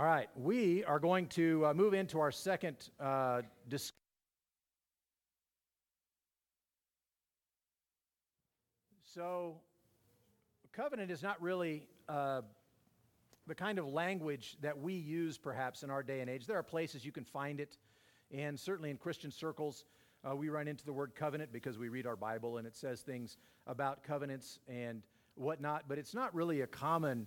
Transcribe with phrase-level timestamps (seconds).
[0.00, 3.94] All right, we are going to uh, move into our second uh, discussion.
[9.04, 9.56] So,
[10.72, 12.40] covenant is not really uh,
[13.46, 16.46] the kind of language that we use perhaps in our day and age.
[16.46, 17.76] There are places you can find it,
[18.32, 19.84] and certainly in Christian circles,
[20.24, 23.02] uh, we run into the word covenant because we read our Bible and it says
[23.02, 23.36] things
[23.66, 25.02] about covenants and
[25.34, 27.26] whatnot, but it's not really a common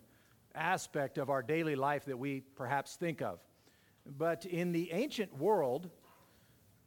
[0.56, 3.40] aspect of our daily life that we perhaps think of.
[4.06, 5.90] But in the ancient world,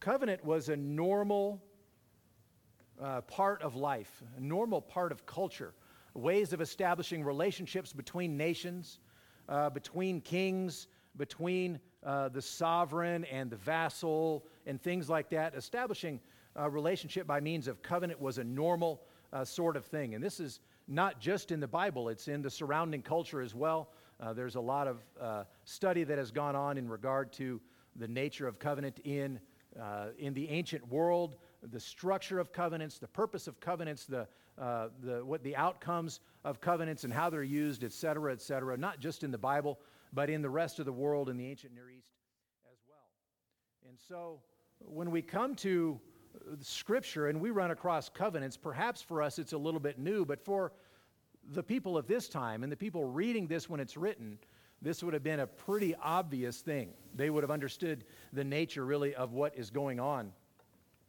[0.01, 1.63] covenant was a normal
[3.01, 5.75] uh, part of life, a normal part of culture,
[6.15, 9.01] ways of establishing relationships between nations,
[9.49, 15.55] uh, between kings, between uh, the sovereign and the vassal, and things like that.
[15.55, 16.21] Establishing
[16.55, 20.15] a relationship by means of covenant was a normal uh, sort of thing.
[20.15, 23.91] And this is not just in the Bible, it's in the surrounding culture as well.
[24.21, 27.61] Uh, there's a lot of uh, study that has gone on in regard to
[27.97, 29.41] the nature of covenant in,
[29.81, 31.37] uh, in the ancient world,
[31.71, 34.27] the structure of covenants, the purpose of covenants, the,
[34.59, 38.77] uh, the, what the outcomes of covenants and how they're used, et cetera, et cetera,
[38.77, 39.79] not just in the Bible,
[40.13, 42.09] but in the rest of the world in the ancient Near East
[42.73, 43.09] as well.
[43.89, 44.41] And so
[44.79, 46.01] when we come to
[46.61, 50.45] Scripture and we run across covenants, perhaps for us it's a little bit new, but
[50.45, 50.73] for
[51.53, 54.39] the people of this time and the people reading this when it's written,
[54.83, 56.91] this would have been a pretty obvious thing.
[57.15, 60.33] They would have understood the nature really of what is going on.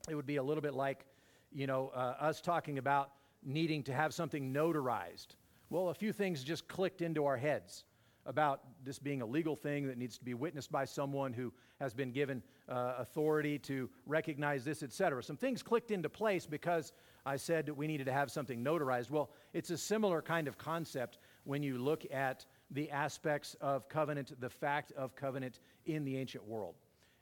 [0.09, 1.05] It would be a little bit like,
[1.51, 3.11] you know, uh, us talking about
[3.43, 5.27] needing to have something notarized.
[5.69, 7.83] Well, a few things just clicked into our heads
[8.27, 11.93] about this being a legal thing that needs to be witnessed by someone who has
[11.93, 15.23] been given uh, authority to recognize this, etc.
[15.23, 16.91] Some things clicked into place because
[17.25, 19.09] I said that we needed to have something notarized.
[19.09, 24.39] Well, it's a similar kind of concept when you look at the aspects of covenant,
[24.39, 26.75] the fact of covenant in the ancient world.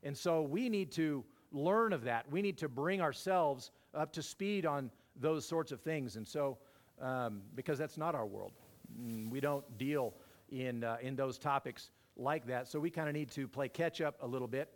[0.04, 2.30] And so we need to learn of that.
[2.32, 6.16] We need to bring ourselves up to speed on those sorts of things.
[6.16, 6.58] And so,
[7.00, 8.54] um, because that's not our world,
[9.00, 10.14] mm, we don't deal
[10.50, 12.68] in, uh, in those topics like that.
[12.68, 14.70] So we kind of need to play catch up a little bit.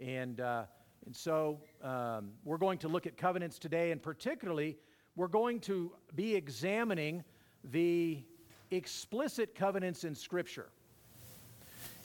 [0.00, 0.64] And, uh,
[1.04, 4.76] and so um, we're going to look at covenants today, and particularly,
[5.14, 7.24] we're going to be examining
[7.64, 8.22] the
[8.70, 10.68] explicit covenants in Scripture.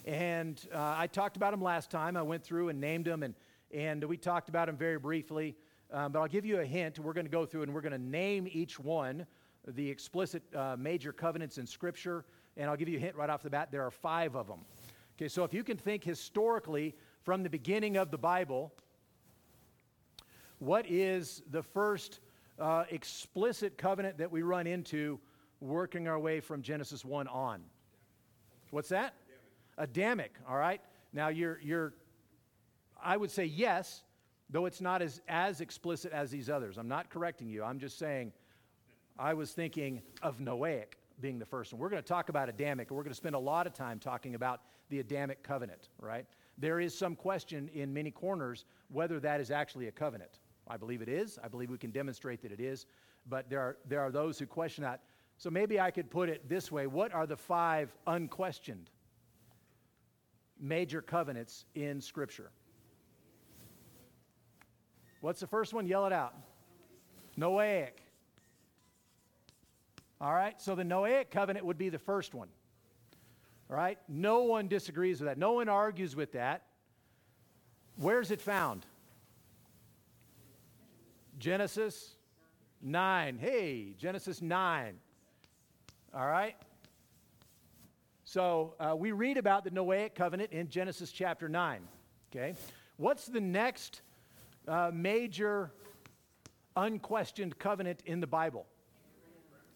[0.04, 2.16] And uh, I talked about them last time.
[2.16, 3.34] I went through and named them, and,
[3.72, 5.56] and we talked about them very briefly.
[5.92, 6.98] Um, but I'll give you a hint.
[6.98, 9.26] We're going to go through and we're going to name each one,
[9.66, 12.24] the explicit uh, major covenants in Scripture.
[12.56, 14.60] And I'll give you a hint right off the bat there are five of them.
[15.16, 18.72] Okay, so if you can think historically from the beginning of the Bible,
[20.58, 22.20] what is the first
[22.58, 25.18] uh, explicit covenant that we run into
[25.60, 27.62] working our way from Genesis 1 on?
[28.70, 29.14] What's that?
[29.78, 30.80] Adamic, all right?
[31.12, 31.94] Now you're, you're
[33.02, 34.02] I would say yes,
[34.50, 36.78] though it's not as, as explicit as these others.
[36.78, 37.64] I'm not correcting you.
[37.64, 38.32] I'm just saying
[39.18, 41.80] I was thinking of Noahic being the first one.
[41.80, 43.98] We're going to talk about Adamic, and we're going to spend a lot of time
[43.98, 44.60] talking about
[44.90, 46.26] the Adamic covenant, right?
[46.58, 50.40] There is some question in many corners whether that is actually a covenant.
[50.68, 51.38] I believe it is.
[51.42, 52.86] I believe we can demonstrate that it is.
[53.28, 55.00] But there are, there are those who question that.
[55.38, 58.90] So maybe I could put it this way What are the five unquestioned
[60.60, 62.50] major covenants in Scripture?
[65.20, 65.86] What's the first one?
[65.86, 66.34] Yell it out.
[67.38, 68.01] Noahic.
[70.22, 72.46] All right, so the Noahic covenant would be the first one.
[73.68, 76.62] All right, no one disagrees with that, no one argues with that.
[77.96, 78.86] Where's it found?
[81.40, 82.14] Genesis
[82.82, 83.38] 9.
[83.38, 84.94] Hey, Genesis 9.
[86.14, 86.54] All right?
[88.24, 91.80] So uh, we read about the Noahic covenant in Genesis chapter 9.
[92.30, 92.54] Okay?
[92.96, 94.02] What's the next
[94.68, 95.72] uh, major
[96.76, 98.66] unquestioned covenant in the Bible?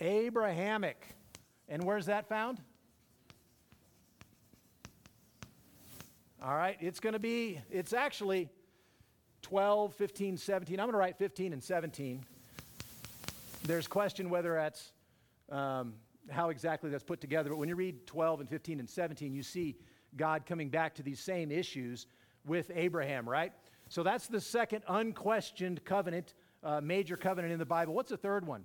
[0.00, 1.06] Abrahamic.
[1.68, 2.60] And where's that found?
[6.42, 8.48] All right, it's going to be, it's actually
[9.42, 10.78] 12, 15, 17.
[10.78, 12.24] I'm going to write 15 and 17.
[13.64, 14.92] There's question whether that's
[15.50, 15.94] um,
[16.30, 19.42] how exactly that's put together, but when you read 12 and 15 and 17, you
[19.42, 19.76] see
[20.16, 22.06] God coming back to these same issues
[22.46, 23.52] with Abraham, right?
[23.88, 27.94] So that's the second unquestioned covenant, uh, major covenant in the Bible.
[27.94, 28.64] What's the third one?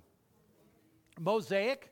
[1.20, 1.90] Mosaic.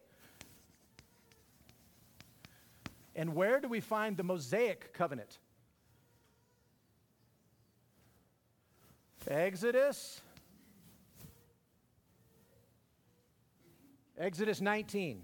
[3.14, 5.38] And where do we find the Mosaic covenant?
[9.28, 10.22] Exodus.
[14.19, 15.22] Exodus 19.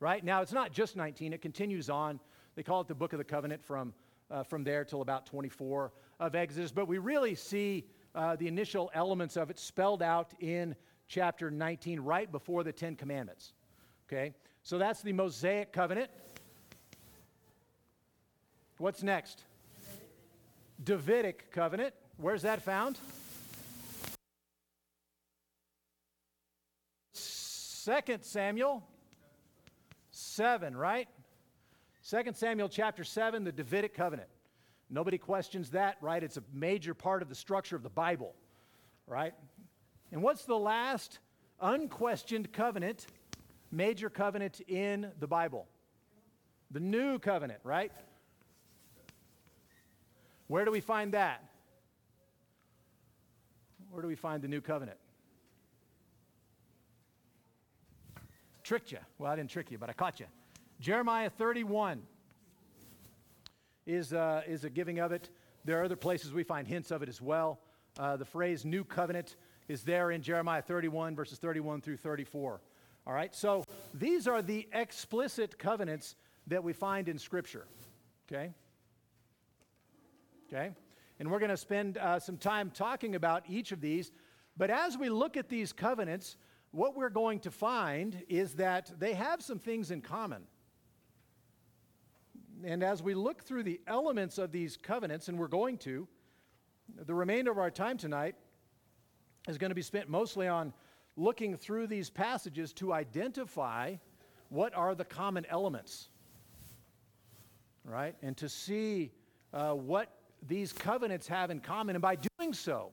[0.00, 0.24] Right?
[0.24, 2.20] Now, it's not just 19, it continues on
[2.54, 3.94] They call it the Book of the Covenant from,
[4.30, 6.70] uh, from there till about 24 of Exodus.
[6.70, 10.74] But we really see uh, the initial elements of it spelled out in
[11.08, 13.52] chapter 19, right before the Ten Commandments.
[14.08, 14.34] Okay?
[14.62, 16.10] So that's the Mosaic covenant.
[18.78, 19.44] What's next?
[20.82, 21.94] Davidic covenant.
[22.18, 22.98] Where's that found?
[27.12, 28.82] Second Samuel
[30.10, 31.08] 7, right?
[32.00, 34.28] Second Samuel chapter 7, the Davidic covenant.
[34.90, 36.22] Nobody questions that, right?
[36.22, 38.34] It's a major part of the structure of the Bible,
[39.06, 39.34] right?
[40.16, 41.18] And what's the last
[41.60, 43.06] unquestioned covenant,
[43.70, 45.66] major covenant in the Bible?
[46.70, 47.92] The new covenant, right?
[50.46, 51.44] Where do we find that?
[53.90, 54.96] Where do we find the new covenant?
[58.62, 59.00] Tricked you.
[59.18, 60.26] Well, I didn't trick you, but I caught you.
[60.80, 62.00] Jeremiah 31
[63.84, 65.28] is, uh, is a giving of it.
[65.66, 67.60] There are other places we find hints of it as well.
[67.98, 69.36] Uh, the phrase new covenant
[69.68, 72.60] is there in Jeremiah 31, verses 31 through 34.
[73.06, 73.64] All right, so
[73.94, 76.16] these are the explicit covenants
[76.48, 77.66] that we find in Scripture.
[78.26, 78.52] Okay?
[80.48, 80.70] Okay?
[81.18, 84.12] And we're going to spend uh, some time talking about each of these.
[84.56, 86.36] But as we look at these covenants,
[86.70, 90.42] what we're going to find is that they have some things in common.
[92.64, 96.08] And as we look through the elements of these covenants, and we're going to,
[96.96, 98.34] the remainder of our time tonight
[99.46, 100.72] is going to be spent mostly on
[101.16, 103.94] looking through these passages to identify
[104.48, 106.08] what are the common elements,
[107.84, 108.14] right?
[108.22, 109.12] And to see
[109.52, 110.10] uh, what
[110.46, 111.96] these covenants have in common.
[111.96, 112.90] And by doing so,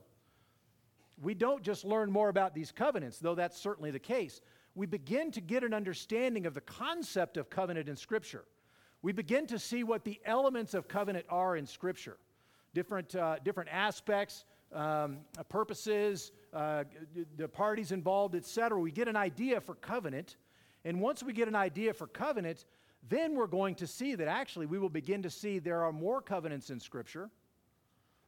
[1.22, 4.42] we don't just learn more about these covenants, though that's certainly the case.
[4.76, 8.46] We begin to get an understanding of the concept of covenant in Scripture.
[9.02, 12.18] We begin to see what the elements of covenant are in Scripture
[12.74, 16.84] different, uh, different aspects, um, purposes, uh,
[17.38, 18.80] the parties involved, etc.
[18.80, 20.38] We get an idea for covenant.
[20.86, 22.66] And once we get an idea for covenant,
[23.10, 26.22] then we're going to see that actually we will begin to see there are more
[26.22, 27.30] covenants in Scripture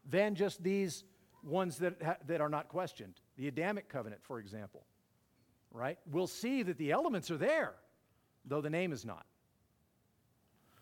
[0.10, 1.04] than just these
[1.44, 3.14] ones that, ha- that are not questioned.
[3.38, 4.86] The Adamic covenant, for example,
[5.72, 5.98] right?
[6.10, 7.74] We'll see that the elements are there,
[8.46, 9.26] though the name is not,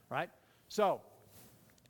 [0.10, 0.30] right?
[0.70, 1.02] So,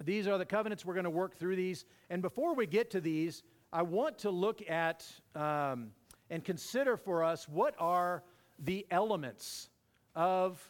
[0.04, 0.84] these are the covenants.
[0.84, 1.86] We're going to work through these.
[2.10, 3.44] And before we get to these,
[3.76, 5.04] I want to look at
[5.34, 5.94] um,
[6.30, 8.22] and consider for us what are
[8.60, 9.68] the elements
[10.16, 10.62] of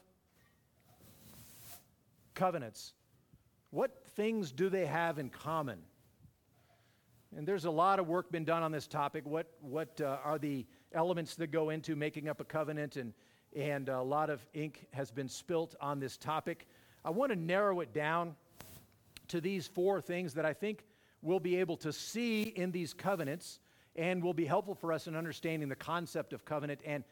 [2.33, 2.94] covenants.
[3.71, 5.79] What things do they have in common?
[7.35, 9.25] And there's a lot of work been done on this topic.
[9.25, 12.95] What, what uh, are the elements that go into making up a covenant?
[12.95, 13.11] And,
[13.53, 16.67] and a lot of ink has been spilt on this topic.
[17.03, 18.38] I want to narrow it down
[19.27, 20.85] to these four things that I think
[21.23, 23.59] we'll be able to see in these covenants
[23.95, 26.81] and will be helpful for us in understanding the concept of covenant.
[26.85, 27.03] And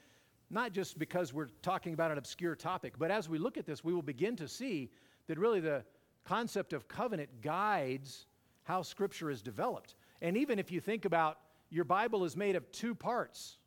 [0.49, 3.83] not just because we're talking about an obscure topic, but as we look at this,
[3.83, 4.91] we will begin to see
[5.27, 5.83] that really the
[6.25, 8.27] concept of covenant guides
[8.63, 9.95] how Scripture is developed.
[10.21, 13.57] And even if you think about your Bible is made of two parts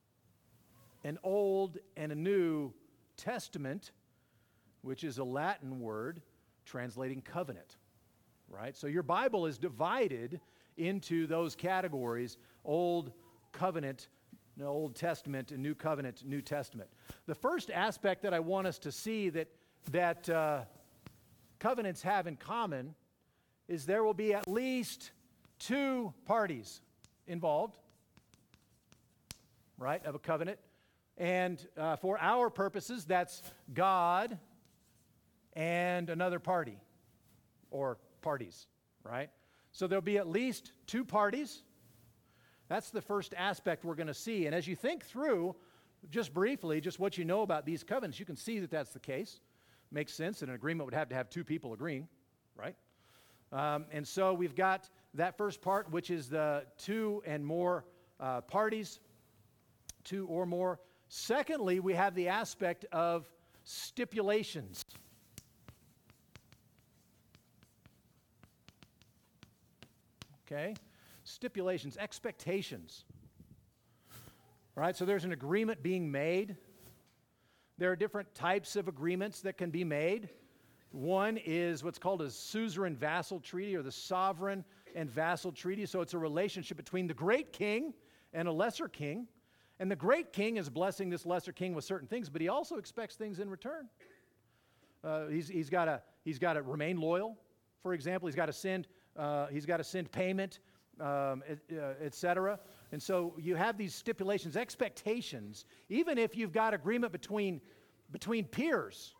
[1.05, 2.73] an Old and a New
[3.17, 3.93] Testament,
[4.82, 6.23] which is a Latin word
[6.64, 7.76] translating covenant,
[8.49, 8.76] right?
[8.76, 10.40] So your Bible is divided
[10.76, 13.12] into those categories Old
[13.52, 14.09] Covenant,
[14.62, 16.88] Old Testament, and New Covenant, New Testament.
[17.26, 19.49] The first aspect that I want us to see that,
[19.90, 20.62] that uh,
[21.59, 22.95] covenants have in common
[23.69, 25.12] is there will be at least
[25.59, 26.80] two parties
[27.26, 27.78] involved,
[29.78, 30.59] right, of a covenant.
[31.16, 33.42] And uh, for our purposes, that's
[33.73, 34.38] God
[35.54, 36.76] and another party
[37.71, 38.66] or parties,
[39.04, 39.31] right?
[39.71, 41.62] So there'll be at least two parties.
[42.69, 44.47] That's the first aspect we're going to see.
[44.47, 45.54] And as you think through,
[46.11, 48.99] just briefly, just what you know about these covenants, you can see that that's the
[48.99, 49.40] case.
[49.93, 50.40] Makes sense.
[50.40, 52.09] And an agreement would have to have two people agreeing,
[52.57, 52.75] right?
[53.52, 57.85] Um, and so we've got that first part, which is the two and more
[58.19, 59.00] uh, parties,
[60.02, 60.81] two or more.
[61.09, 63.31] Secondly, we have the aspect of
[63.64, 64.85] stipulations.
[70.54, 70.75] Okay?
[71.25, 73.04] Stipulations, expectations.
[74.76, 76.56] Right, so there's an agreement being made.
[77.78, 80.28] There are different types of agreements that can be made.
[80.90, 85.87] One is what's called a suzerain vassal treaty or the sovereign and vassal treaty.
[85.87, 87.92] So it's a relationship between the great king
[88.32, 89.26] and a lesser king.
[89.80, 92.76] And the great king is blessing this lesser king with certain things, but he also
[92.76, 93.88] expects things in return.
[95.02, 97.37] Uh, he's, he's got to remain loyal,
[97.82, 98.28] for example.
[98.28, 100.61] He's got to send, uh, he's got to send payment,
[101.00, 102.59] um, et, uh, et cetera.
[102.92, 107.61] And so you have these stipulations, expectations, even if you've got agreement between,
[108.12, 109.14] between peers.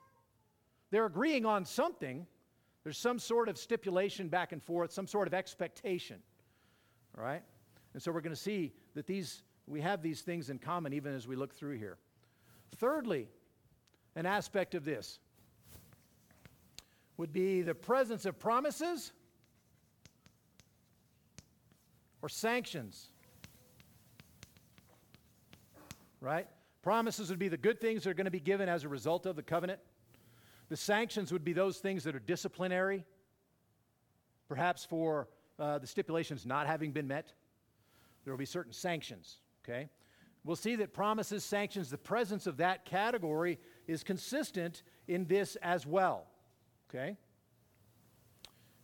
[0.91, 2.27] They're agreeing on something.
[2.85, 6.19] There's some sort of stipulation back and forth, some sort of expectation.
[7.17, 7.43] All right?
[7.95, 11.15] And so we're going to see that these, we have these things in common even
[11.15, 11.99] as we look through here.
[12.77, 13.29] Thirdly,
[14.17, 15.19] an aspect of this
[17.17, 19.13] would be the presence of promises
[22.25, 23.11] or sanctions.
[26.23, 26.49] Right?
[26.81, 29.27] Promises would be the good things that are going to be given as a result
[29.27, 29.79] of the covenant.
[30.71, 33.05] The sanctions would be those things that are disciplinary,
[34.49, 35.29] perhaps for
[35.59, 37.35] uh, the stipulations not having been met.
[38.25, 39.91] There will be certain sanctions, okay?
[40.45, 45.87] We'll see that promises, sanctions, the presence of that category is consistent in this as
[45.87, 46.27] well,
[46.89, 47.19] okay?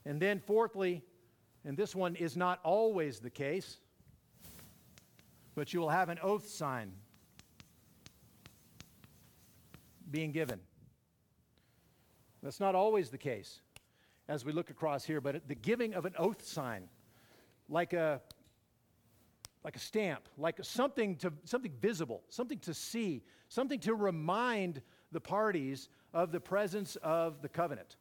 [0.04, 1.02] And then, fourthly,
[1.64, 3.78] and this one is not always the case,
[5.54, 6.92] but you will have an oath sign
[10.10, 10.60] being given.
[12.42, 13.60] That's not always the case
[14.28, 16.88] as we look across here, but the giving of an oath sign,
[17.68, 18.20] like a
[19.62, 24.80] like a stamp, like something to something visible, something to see, something to remind
[25.12, 27.96] the parties of the presence of the covenant.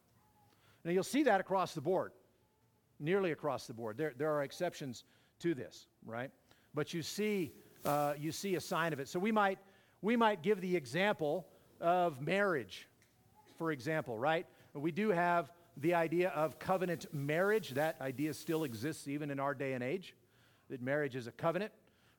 [0.86, 2.14] Now you'll see that across the board,
[3.00, 3.98] nearly across the board.
[3.98, 5.04] There, there are exceptions
[5.40, 6.32] to this, right?
[6.74, 7.54] But you see,
[7.86, 9.08] uh, you see a sign of it.
[9.08, 9.60] So we might,
[10.02, 11.48] we might give the example
[11.80, 12.88] of marriage,
[13.58, 14.46] for example, right?
[14.74, 17.72] We do have the idea of covenant marriage.
[17.72, 20.16] That idea still exists even in our day and age,
[20.70, 21.72] that marriage is a covenant,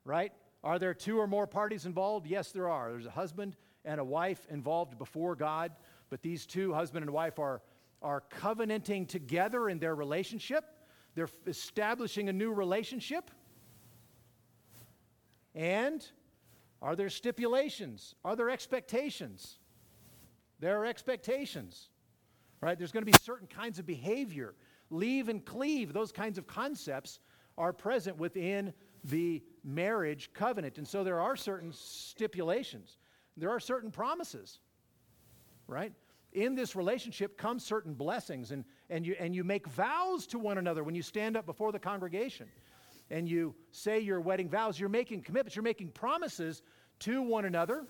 [0.03, 0.33] right?
[0.63, 2.27] Are there two or more parties involved?
[2.27, 2.91] Yes, there are.
[2.91, 5.71] There's a husband and a wife involved before God,
[6.09, 7.61] but these two, husband and wife, are,
[8.01, 10.65] are covenanting together in their relationship.
[11.15, 13.29] They're establishing a new relationship.
[15.53, 16.05] And
[16.81, 18.15] are there stipulations?
[18.23, 19.59] Are there expectations?
[20.59, 21.89] There are expectations,
[22.61, 22.77] right?
[22.77, 24.55] There's going to be certain kinds of behavior.
[24.89, 27.19] Leave and cleave, those kinds of concepts
[27.57, 30.77] are present within the marriage covenant.
[30.77, 32.97] And so there are certain stipulations,
[33.37, 34.59] there are certain promises,
[35.67, 35.93] right?
[36.33, 40.57] In this relationship come certain blessings, and, and, you, and you make vows to one
[40.57, 42.47] another when you stand up before the congregation
[43.09, 44.79] and you say your wedding vows.
[44.79, 46.61] You're making commitments, you're making promises
[46.99, 47.85] to one another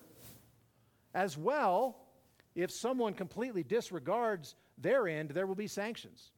[1.14, 1.98] as well.
[2.56, 6.32] If someone completely disregards their end, there will be sanctions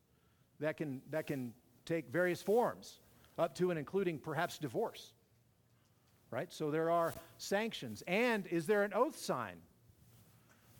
[0.59, 1.53] that can, that can
[1.85, 2.99] take various forms
[3.37, 5.13] up to and including perhaps divorce.
[6.29, 6.51] Right?
[6.51, 8.03] So there are sanctions.
[8.07, 9.57] And is there an oath sign?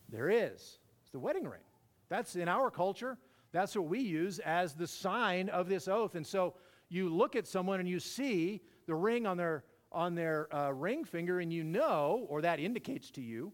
[0.09, 0.79] There is.
[1.13, 1.61] The wedding ring.
[2.09, 3.17] That's in our culture,
[3.51, 6.15] that's what we use as the sign of this oath.
[6.15, 6.55] And so
[6.89, 11.05] you look at someone and you see the ring on their on their uh, ring
[11.05, 13.53] finger and you know or that indicates to you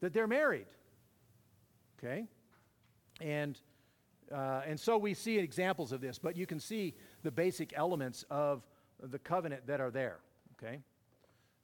[0.00, 0.66] that they're married
[1.96, 2.26] okay
[3.20, 3.60] and
[4.32, 8.24] uh, and so we see examples of this, but you can see the basic elements
[8.30, 8.62] of
[9.02, 10.20] the covenant that are there.
[10.56, 10.80] Okay?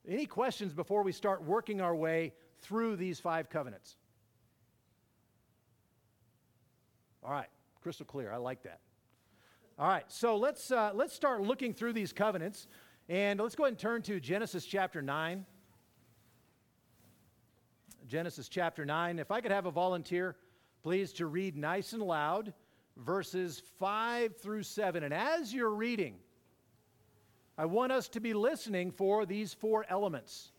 [0.06, 3.96] Any questions before we start working our way through these five covenants?
[7.28, 7.48] All right,
[7.82, 8.32] crystal clear.
[8.32, 8.80] I like that.
[9.78, 12.66] All right, so let's, uh, let's start looking through these covenants.
[13.10, 15.44] And let's go ahead and turn to Genesis chapter 9.
[18.06, 19.18] Genesis chapter 9.
[19.18, 20.36] If I could have a volunteer
[20.82, 22.54] please to read nice and loud
[22.96, 25.02] verses 5 through 7.
[25.02, 26.14] And as you're reading,
[27.58, 30.52] I want us to be listening for these four elements.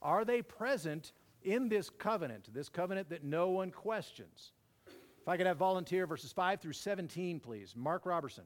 [0.00, 1.12] Are they present
[1.42, 4.53] in this covenant, this covenant that no one questions?
[5.24, 7.72] If I could have volunteer verses 5 through 17, please.
[7.74, 8.44] Mark Robertson,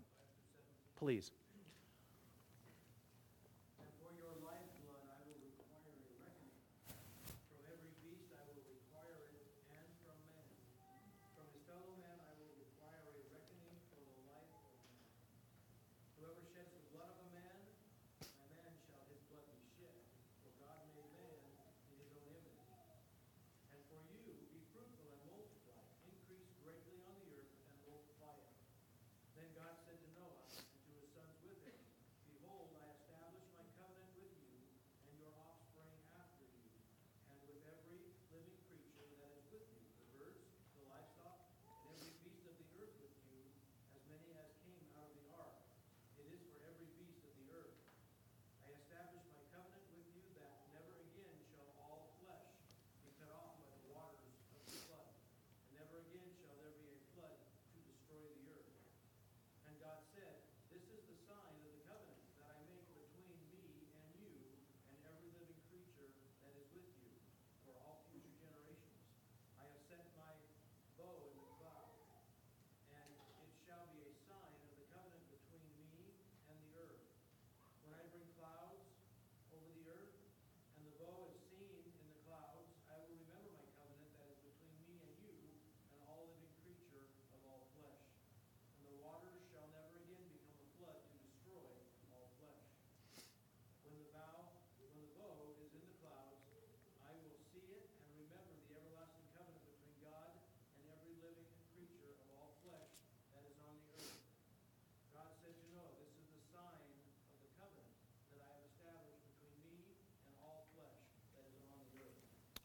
[0.97, 1.32] please.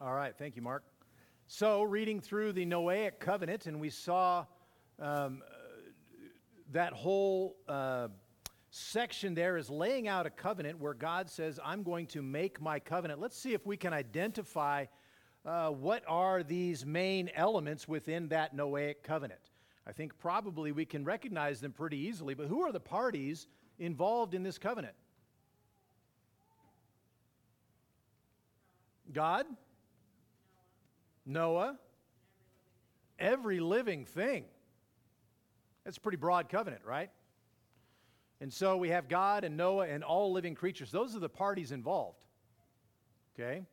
[0.03, 0.83] All right, thank you, Mark.
[1.47, 4.45] So, reading through the Noahic covenant, and we saw
[4.99, 5.41] um,
[6.73, 8.09] that whole uh,
[8.69, 12.79] section there is laying out a covenant where God says, I'm going to make my
[12.79, 13.21] covenant.
[13.21, 14.87] Let's see if we can identify
[15.45, 19.51] uh, what are these main elements within that Noahic covenant.
[19.87, 23.47] I think probably we can recognize them pretty easily, but who are the parties
[23.79, 24.95] involved in this covenant?
[29.13, 29.45] God,
[31.25, 31.77] Noah,
[33.19, 34.45] every living thing.
[35.83, 37.09] That's a pretty broad covenant, right?
[38.41, 40.91] And so we have God and Noah and all living creatures.
[40.91, 42.25] Those are the parties involved.
[43.33, 43.65] Okay?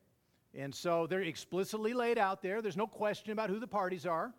[0.55, 2.63] And so they're explicitly laid out there.
[2.63, 4.33] There's no question about who the parties are.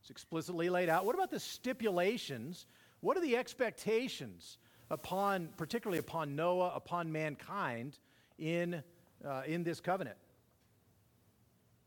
[0.00, 1.06] It's explicitly laid out.
[1.06, 2.66] What about the stipulations?
[3.00, 4.58] What are the expectations
[4.90, 7.98] upon, particularly upon Noah, upon mankind
[8.38, 8.82] in,
[9.24, 10.16] uh, in this covenant?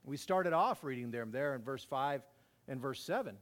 [0.08, 2.22] We started off reading them there in verse 5
[2.70, 3.36] and verse 7.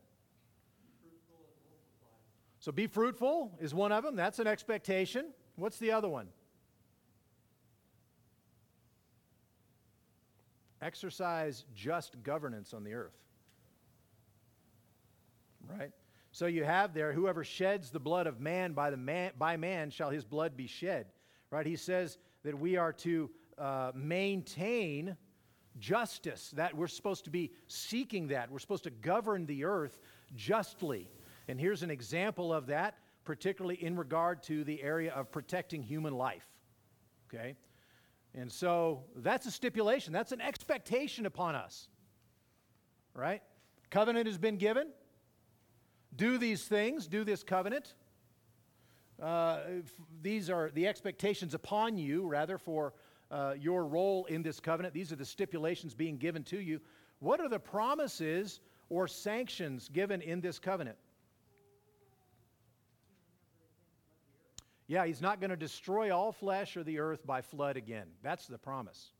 [2.60, 4.16] So be fruitful is one of them.
[4.16, 5.28] That's an expectation.
[5.58, 6.28] What's the other one?
[10.82, 13.16] Exercise just governance on the earth.
[15.68, 15.92] Right?
[16.32, 19.92] So you have there, whoever sheds the blood of man by, the man, by man
[19.92, 21.06] shall his blood be shed.
[21.52, 21.68] Right?
[21.68, 25.16] He says that we are to uh, maintain
[25.80, 28.52] justice, that we're supposed to be seeking that.
[28.52, 30.00] We're supposed to govern the earth
[30.36, 31.10] justly.
[31.48, 36.14] And here's an example of that, particularly in regard to the area of protecting human
[36.14, 36.48] life.
[37.28, 37.56] Okay?
[38.34, 41.88] And so that's a stipulation, that's an expectation upon us.
[43.14, 43.42] Right?
[43.90, 44.90] Covenant has been given.
[46.16, 47.94] Do these things, do this covenant.
[49.22, 49.60] Uh,
[50.22, 52.94] these are the expectations upon you, rather, for
[53.32, 54.94] uh, your role in this covenant.
[54.94, 56.80] These are the stipulations being given to you.
[57.20, 58.60] What are the promises
[58.90, 60.98] or sanctions given in this covenant?
[64.88, 68.08] Yeah, he's not going to destroy all flesh or the earth by flood again.
[68.22, 69.12] That's the promise.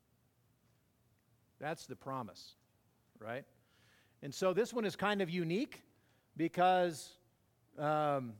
[1.60, 2.54] That's the promise,
[3.20, 3.46] right?
[4.22, 5.82] And so this one is kind of unique
[6.38, 7.14] because
[7.80, 8.34] um,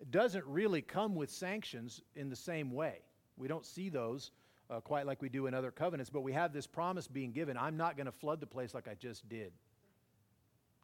[0.00, 3.00] it doesn't really come with sanctions in the same way.
[3.36, 4.30] We don't see those
[4.70, 7.56] uh, quite like we do in other covenants, but we have this promise being given
[7.56, 9.52] I'm not going to flood the place like I just did.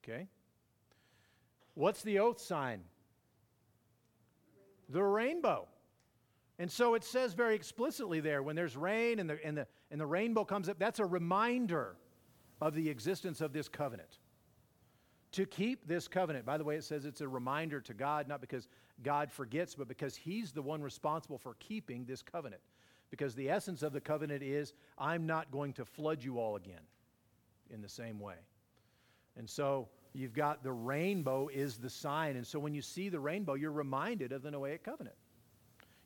[0.03, 0.27] Okay?
[1.75, 2.83] What's the oath sign?
[4.89, 5.67] The rainbow.
[6.59, 10.01] And so it says very explicitly there when there's rain and the, and, the, and
[10.01, 11.97] the rainbow comes up, that's a reminder
[12.61, 14.19] of the existence of this covenant.
[15.33, 18.41] To keep this covenant, by the way, it says it's a reminder to God, not
[18.41, 18.69] because
[19.03, 22.63] God forgets, but because He's the one responsible for keeping this covenant.
[23.11, 26.83] Because the essence of the covenant is, I'm not going to flood you all again
[27.71, 28.37] in the same way.
[29.37, 32.37] And so you've got the rainbow is the sign.
[32.37, 35.17] And so when you see the rainbow, you're reminded of the Noahic covenant.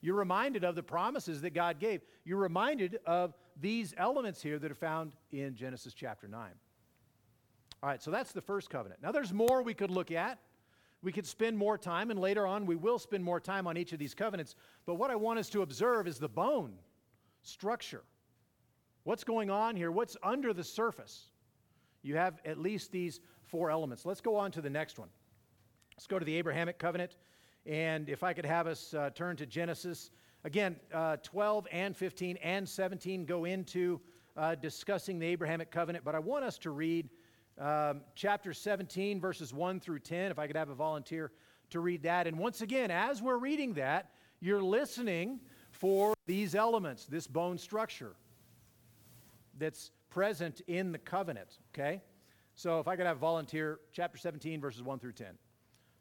[0.01, 2.01] You're reminded of the promises that God gave.
[2.25, 6.49] You're reminded of these elements here that are found in Genesis chapter 9.
[7.83, 9.01] All right, so that's the first covenant.
[9.01, 10.39] Now, there's more we could look at.
[11.03, 13.91] We could spend more time, and later on, we will spend more time on each
[13.91, 14.55] of these covenants.
[14.85, 16.73] But what I want us to observe is the bone
[17.41, 18.03] structure.
[19.03, 19.91] What's going on here?
[19.91, 21.29] What's under the surface?
[22.03, 24.05] You have at least these four elements.
[24.05, 25.09] Let's go on to the next one.
[25.95, 27.17] Let's go to the Abrahamic covenant.
[27.65, 30.11] And if I could have us uh, turn to Genesis,
[30.43, 33.99] again, uh, 12 and 15 and 17 go into
[34.37, 37.09] uh, discussing the Abrahamic covenant, but I want us to read
[37.59, 40.31] um, chapter 17, verses 1 through 10.
[40.31, 41.31] If I could have a volunteer
[41.71, 42.27] to read that.
[42.27, 45.39] And once again, as we're reading that, you're listening
[45.81, 48.13] for these elements, this bone structure
[49.57, 52.03] that's present in the covenant, okay?
[52.53, 55.29] So if I could have volunteer, chapter 17, verses 1 through 10.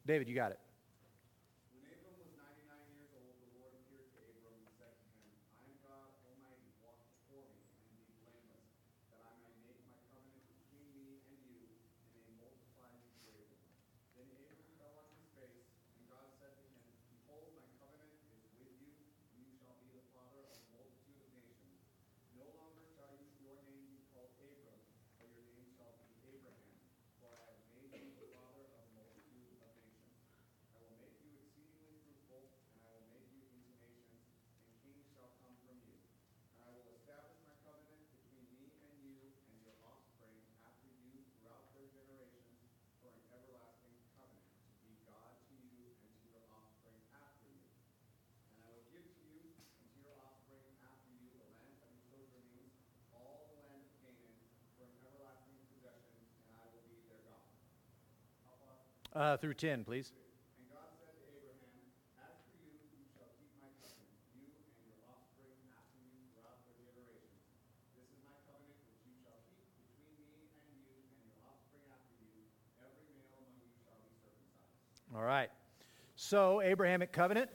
[0.07, 0.59] David, you got it.
[72.21, 72.29] You
[72.79, 74.15] shall be circumcised.
[75.17, 75.51] All right.
[76.15, 77.51] So, Abrahamic covenant.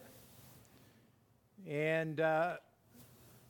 [1.66, 2.58] And uh,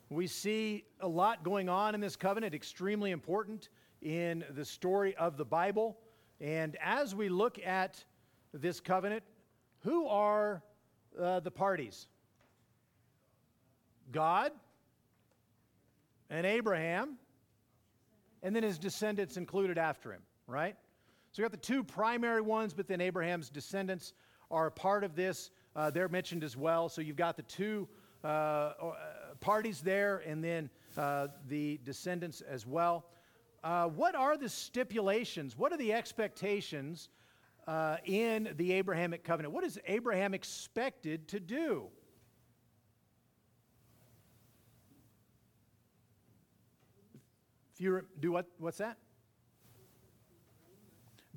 [0.10, 3.70] we see a lot going on in this covenant, extremely important
[4.04, 5.98] in the story of the Bible.
[6.42, 8.04] And as we look at
[8.54, 9.24] this covenant,
[9.80, 10.64] who are
[11.20, 12.08] uh, the parties?
[14.12, 14.52] God
[16.30, 17.18] and Abraham,
[18.44, 20.76] and then his descendants included after him, right?
[21.32, 24.14] So you got the two primary ones, but then Abraham's descendants
[24.50, 25.52] are a part of this.
[25.76, 26.88] Uh, they're mentioned as well.
[26.90, 27.88] So you've got the two
[28.24, 28.94] uh, uh
[29.40, 33.06] parties there, and then uh, the descendants as well.
[33.66, 35.58] Uh, what are the stipulations?
[35.58, 37.10] What are the expectations
[37.68, 39.56] uh, in the Abrahamic covenant?
[39.56, 41.88] What is Abraham expected to do?
[47.74, 48.46] If you do what?
[48.60, 48.98] What's that?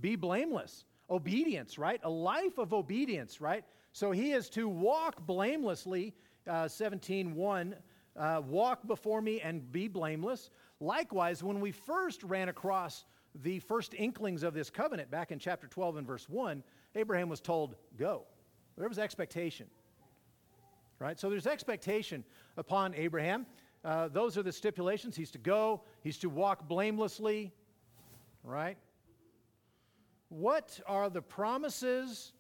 [0.03, 0.85] Be blameless.
[1.09, 1.99] Obedience, right?
[2.05, 3.65] A life of obedience, right?
[3.93, 6.15] So he is to walk blamelessly.
[6.47, 7.75] Uh, 17:1,
[8.17, 10.51] uh, walk before me and be blameless.
[10.81, 15.67] Likewise, when we first ran across the first inklings of this covenant back in chapter
[15.67, 16.63] 12 and verse 1,
[16.95, 18.25] Abraham was told, Go.
[18.77, 19.67] There was expectation.
[20.99, 21.19] Right?
[21.19, 22.25] So there's expectation
[22.57, 23.47] upon Abraham.
[23.85, 25.17] Uh, those are the stipulations.
[25.17, 27.53] He's to go, he's to walk blamelessly.
[28.45, 28.79] Right?
[30.29, 32.33] What are the promises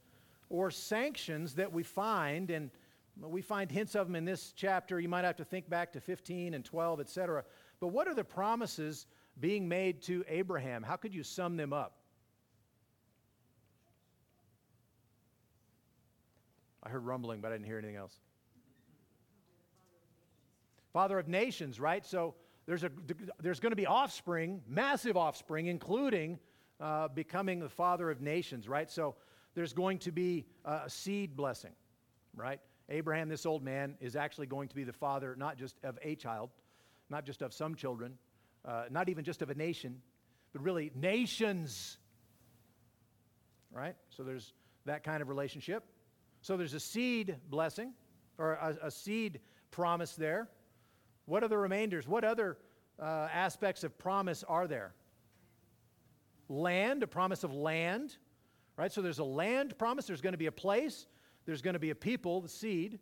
[0.48, 2.50] or sanctions that we find?
[2.50, 2.70] And
[3.20, 5.00] we find hints of them in this chapter.
[5.00, 7.44] You might have to think back to 15 and 12, etc.
[7.80, 9.06] But what are the promises
[9.40, 10.82] being made to Abraham?
[10.82, 11.94] How could you sum them up?
[16.82, 18.14] I heard rumbling, but I didn't hear anything else.
[20.92, 22.04] Father of nations, right?
[22.04, 22.34] So
[22.66, 22.90] there's, a,
[23.40, 26.38] there's going to be offspring, massive offspring, including
[26.80, 28.90] uh, becoming the father of nations, right?
[28.90, 29.16] So
[29.54, 31.72] there's going to be a seed blessing,
[32.34, 32.60] right?
[32.88, 36.14] Abraham, this old man, is actually going to be the father not just of a
[36.14, 36.50] child,
[37.10, 38.18] not just of some children,
[38.64, 40.00] uh, not even just of a nation,
[40.52, 41.98] but really nations.
[43.70, 43.96] Right?
[44.10, 44.52] So there's
[44.86, 45.84] that kind of relationship.
[46.40, 47.92] So there's a seed blessing
[48.38, 49.40] or a, a seed
[49.70, 50.48] promise there.
[51.26, 52.08] What are the remainders?
[52.08, 52.56] What other
[53.00, 54.94] uh, aspects of promise are there?
[56.48, 58.16] Land, a promise of land,
[58.76, 58.90] right?
[58.90, 61.06] So there's a land promise, there's going to be a place,
[61.44, 62.98] there's going to be a people, the seed.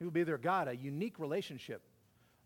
[0.00, 1.82] He will be their God, a unique relationship,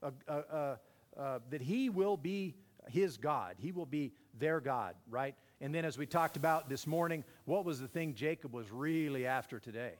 [0.03, 0.79] a, a,
[1.17, 2.57] a, that He will be
[2.89, 3.55] His God.
[3.59, 5.37] He will be their God, right?
[5.61, 9.25] And then, as we talked about this morning, what was the thing Jacob was really
[9.25, 9.93] after today?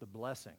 [0.00, 0.54] The blessing.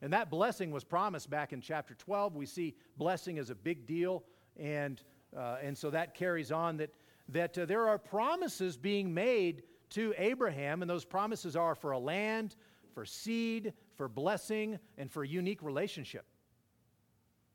[0.00, 2.36] And that blessing was promised back in chapter 12.
[2.36, 4.22] We see blessing as a big deal.
[4.56, 5.02] And,
[5.36, 6.90] uh, and so that carries on that,
[7.30, 11.98] that uh, there are promises being made to Abraham, and those promises are for a
[11.98, 12.54] land,
[12.94, 16.24] for seed, for blessing, and for unique relationship.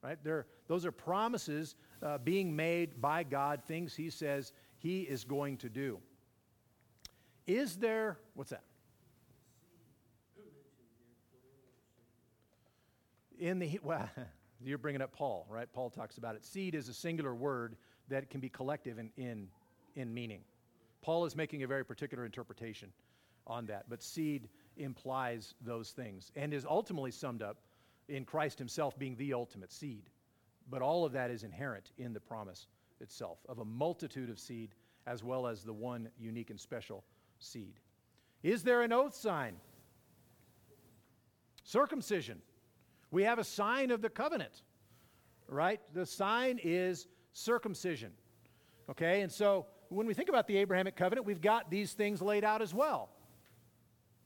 [0.04, 0.18] Right?
[0.22, 5.58] There, those are promises uh, being made by God, things He says He is going
[5.58, 6.00] to do.
[7.48, 8.64] Is there, what's that?
[13.40, 14.10] In the, well,
[14.64, 15.68] you're bringing up Paul, right?
[15.74, 16.46] Paul talks about it.
[16.46, 17.78] Seed is a singular word
[18.10, 19.48] that can be collective in, in,
[19.96, 20.42] in meaning.
[21.02, 22.92] Paul is making a very particular interpretation
[23.48, 27.58] on that, but seed implies those things and is ultimately summed up
[28.08, 30.10] in Christ himself being the ultimate seed.
[30.70, 32.68] But all of that is inherent in the promise
[33.02, 37.04] itself of a multitude of seed as well as the one unique and special
[37.40, 37.80] seed.
[38.42, 39.56] Is there an oath sign?
[41.64, 42.42] Circumcision.
[43.12, 44.64] We have a sign of the covenant,
[45.48, 45.80] right?
[45.94, 48.12] The sign is circumcision.
[48.90, 52.44] Okay, and so when we think about the Abrahamic covenant, we've got these things laid
[52.44, 53.10] out as well.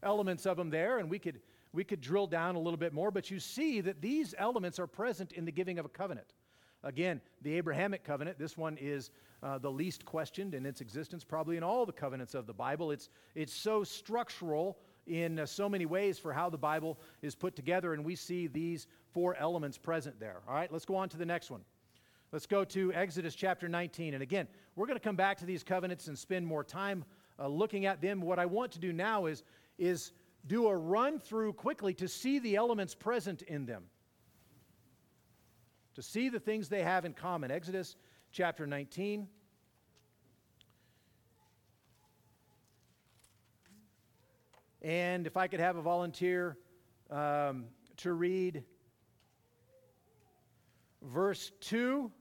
[0.03, 1.39] Elements of them there, and we could,
[1.73, 4.87] we could drill down a little bit more, but you see that these elements are
[4.87, 6.33] present in the giving of a covenant.
[6.83, 11.57] Again, the Abrahamic covenant, this one is uh, the least questioned in its existence, probably
[11.57, 12.91] in all the covenants of the Bible.
[12.91, 17.55] It's, it's so structural in uh, so many ways for how the Bible is put
[17.55, 20.41] together, and we see these four elements present there.
[20.47, 21.61] All right, let's go on to the next one.
[22.31, 24.13] Let's go to Exodus chapter 19.
[24.13, 27.05] And again, we're going to come back to these covenants and spend more time
[27.39, 28.19] uh, looking at them.
[28.19, 29.43] What I want to do now is,
[29.77, 30.11] is
[30.45, 33.83] do a run through quickly to see the elements present in them,
[35.95, 37.51] to see the things they have in common.
[37.51, 37.95] Exodus
[38.31, 39.27] chapter 19.
[44.81, 46.57] And if I could have a volunteer
[47.09, 47.65] um,
[47.97, 48.63] to read
[51.01, 52.11] verse 2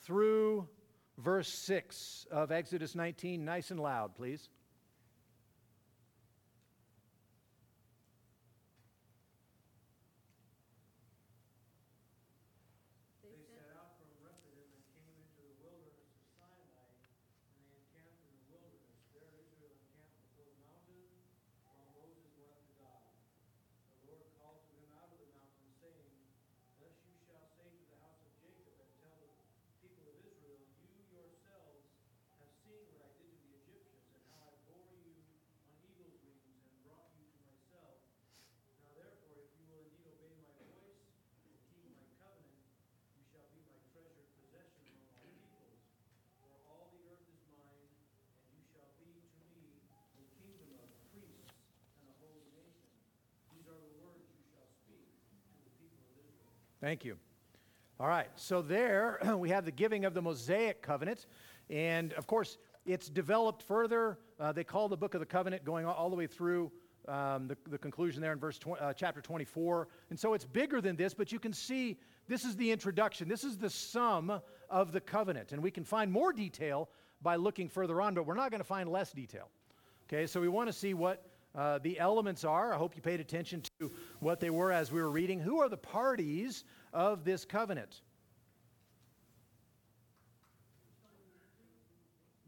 [0.00, 0.66] through
[1.18, 4.48] verse 6 of Exodus 19, nice and loud, please.
[56.90, 57.18] Thank you.
[58.00, 61.26] All right, so there we have the giving of the Mosaic covenant.
[61.68, 64.18] And of course, it's developed further.
[64.40, 66.72] Uh, they call the book of the covenant going all the way through
[67.06, 69.86] um, the, the, conclusion there in verse uh, chapter 24.
[70.10, 73.28] And so it's bigger than this, but you can see this is the introduction.
[73.28, 75.52] This is the sum of the covenant.
[75.52, 76.88] And we can find more detail
[77.22, 79.48] by looking further on, but we're not going to find less detail.
[80.08, 82.72] Okay, so we want to see what uh, the elements are.
[82.72, 85.40] I hope you paid attention to what they were as we were reading.
[85.40, 88.02] Who are the parties of this covenant?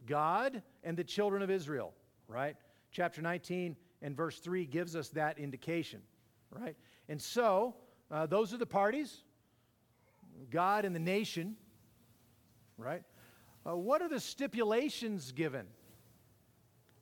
[0.07, 1.93] God and the children of Israel,
[2.29, 2.57] right?
[2.91, 6.03] Chapter 19 and verse 3 gives us that indication,
[6.51, 6.77] right?
[7.09, 7.75] And so,
[8.11, 9.23] uh, those are the parties
[10.51, 11.57] God and the nation,
[12.77, 13.03] right?
[13.67, 15.67] Uh, what are the stipulations given?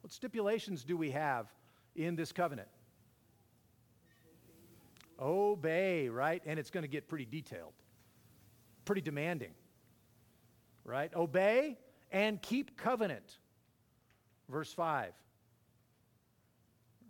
[0.02, 1.46] What stipulations do we have
[1.94, 2.68] in this covenant?
[5.20, 6.42] Obey, right?
[6.46, 7.72] And it's going to get pretty detailed,
[8.84, 9.52] pretty demanding,
[10.84, 11.14] right?
[11.14, 11.76] Obey
[12.10, 13.38] and keep covenant.
[14.48, 15.12] Verse 5,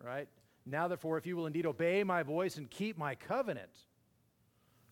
[0.04, 0.28] right?
[0.66, 3.70] Now, therefore, if you will indeed obey my voice and keep my covenant,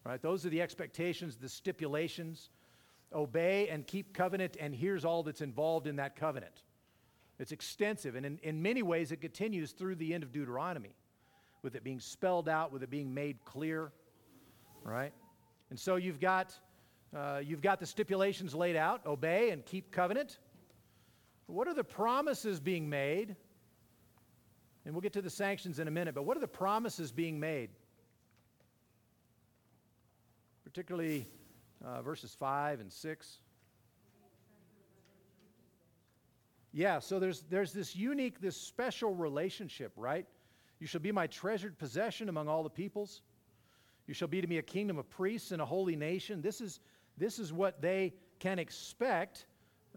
[0.04, 0.22] right?
[0.22, 2.50] Those are the expectations, the stipulations.
[3.12, 6.62] Obey and keep covenant, and here's all that's involved in that covenant.
[7.38, 10.94] It's extensive, and in, in many ways, it continues through the end of Deuteronomy,
[11.62, 13.92] with it being spelled out, with it being made clear,
[14.82, 15.12] right?
[15.70, 16.52] And so you've got,
[17.16, 20.38] uh, you've got the stipulations laid out obey and keep covenant.
[21.46, 23.36] What are the promises being made?
[24.84, 27.38] And we'll get to the sanctions in a minute, but what are the promises being
[27.38, 27.70] made?
[30.64, 31.26] Particularly
[31.84, 33.38] uh, verses 5 and 6.
[36.72, 40.26] Yeah, so there's, there's this unique, this special relationship, right?
[40.80, 43.22] You shall be my treasured possession among all the peoples.
[44.06, 46.40] You shall be to me a kingdom of priests and a holy nation.
[46.42, 46.80] This is,
[47.16, 49.46] this is what they can expect.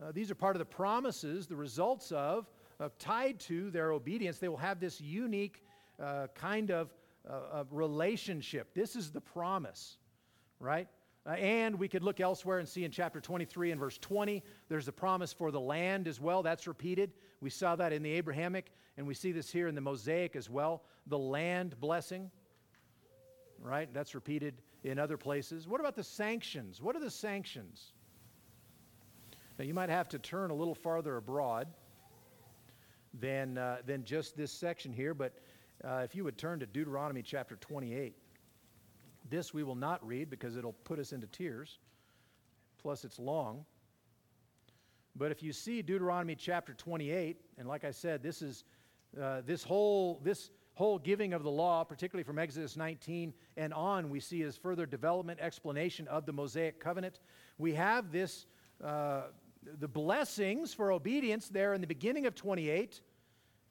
[0.01, 4.39] Uh, these are part of the promises, the results of, uh, tied to their obedience.
[4.39, 5.63] They will have this unique
[6.01, 6.93] uh, kind of
[7.29, 8.73] uh, relationship.
[8.73, 9.97] This is the promise,
[10.59, 10.87] right?
[11.25, 14.87] Uh, and we could look elsewhere and see in chapter 23 and verse 20, there's
[14.87, 16.41] a promise for the land as well.
[16.41, 17.11] That's repeated.
[17.41, 20.49] We saw that in the Abrahamic, and we see this here in the Mosaic as
[20.49, 20.83] well.
[21.07, 22.31] The land blessing,
[23.59, 23.91] right?
[23.93, 25.67] That's repeated in other places.
[25.67, 26.81] What about the sanctions?
[26.81, 27.93] What are the sanctions?
[29.59, 31.67] Now, you might have to turn a little farther abroad
[33.19, 35.33] than, uh, than just this section here, but
[35.83, 38.15] uh, if you would turn to Deuteronomy chapter 28.
[39.29, 41.79] This we will not read because it'll put us into tears.
[42.81, 43.65] Plus, it's long.
[45.15, 48.63] But if you see Deuteronomy chapter 28, and like I said, this is
[49.21, 54.09] uh, this whole this whole giving of the law, particularly from Exodus 19 and on,
[54.09, 57.19] we see as further development, explanation of the Mosaic covenant.
[57.57, 58.45] We have this
[58.83, 59.23] uh,
[59.79, 63.01] the blessings for obedience there in the beginning of 28,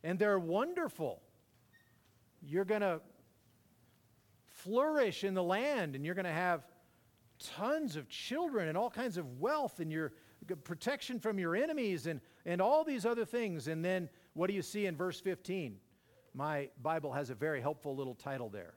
[0.04, 1.20] and they're wonderful.
[2.42, 3.00] You're going to
[4.64, 6.66] flourish in the land and you're going to have
[7.38, 10.12] tons of children and all kinds of wealth and your
[10.64, 13.68] protection from your enemies and, and all these other things.
[13.68, 15.76] And then what do you see in verse 15?
[16.34, 18.74] My Bible has a very helpful little title there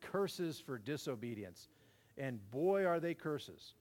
[0.00, 1.68] Curses for Disobedience.
[2.18, 3.74] And boy, are they curses.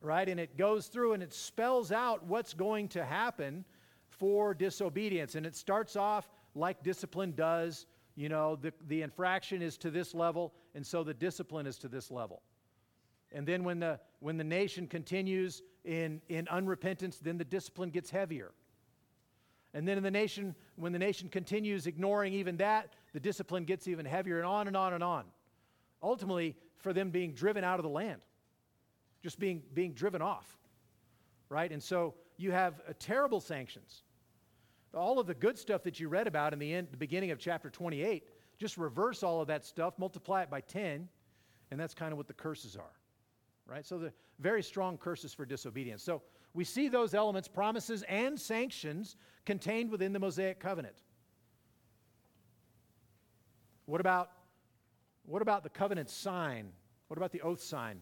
[0.00, 0.28] Right?
[0.28, 3.64] And it goes through and it spells out what's going to happen
[4.08, 5.34] for disobedience.
[5.34, 7.86] And it starts off like discipline does
[8.18, 11.88] you know, the, the infraction is to this level, and so the discipline is to
[11.88, 12.42] this level.
[13.30, 18.10] And then when the, when the nation continues in, in unrepentance, then the discipline gets
[18.10, 18.50] heavier.
[19.72, 23.86] And then in the nation, when the nation continues ignoring even that, the discipline gets
[23.86, 25.24] even heavier and on and on and on.
[26.02, 28.20] Ultimately, for them being driven out of the land,
[29.22, 30.58] just being, being driven off,
[31.50, 31.70] right?
[31.70, 34.02] And so you have uh, terrible sanctions.
[34.94, 37.38] All of the good stuff that you read about in the, end, the beginning of
[37.38, 38.24] chapter 28,
[38.58, 41.08] just reverse all of that stuff, multiply it by 10,
[41.70, 42.96] and that's kind of what the curses are,
[43.66, 43.86] right?
[43.86, 46.02] So the very strong curses for disobedience.
[46.02, 46.22] So
[46.54, 50.96] we see those elements, promises, and sanctions contained within the Mosaic covenant.
[53.86, 54.30] What about,
[55.24, 56.72] what about the covenant sign?
[57.08, 58.00] What about the oath sign?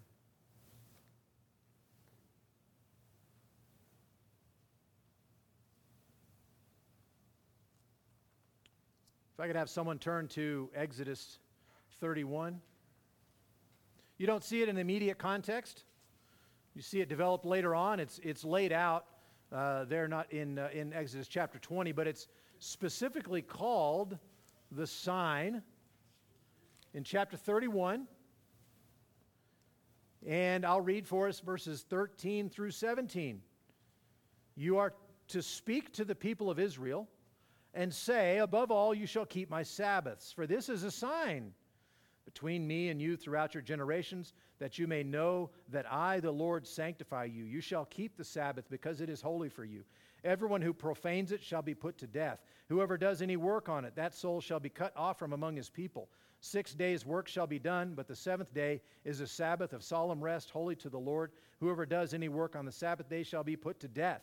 [9.36, 11.40] If I could have someone turn to Exodus
[12.00, 12.58] 31.
[14.16, 15.84] You don't see it in the immediate context.
[16.74, 18.00] You see it developed later on.
[18.00, 19.04] It's, it's laid out
[19.52, 22.28] uh, there, not in, uh, in Exodus chapter 20, but it's
[22.60, 24.16] specifically called
[24.72, 25.60] the sign
[26.94, 28.06] in chapter 31.
[30.26, 33.42] And I'll read for us verses 13 through 17.
[34.54, 34.94] You are
[35.28, 37.06] to speak to the people of Israel
[37.76, 41.52] and say, Above all, you shall keep my Sabbaths, for this is a sign
[42.24, 46.66] between me and you throughout your generations, that you may know that I, the Lord,
[46.66, 47.44] sanctify you.
[47.44, 49.84] You shall keep the Sabbath because it is holy for you.
[50.24, 52.40] Everyone who profanes it shall be put to death.
[52.68, 55.70] Whoever does any work on it, that soul shall be cut off from among his
[55.70, 56.08] people.
[56.40, 60.22] Six days' work shall be done, but the seventh day is a Sabbath of solemn
[60.22, 61.32] rest, holy to the Lord.
[61.60, 64.22] Whoever does any work on the Sabbath day shall be put to death.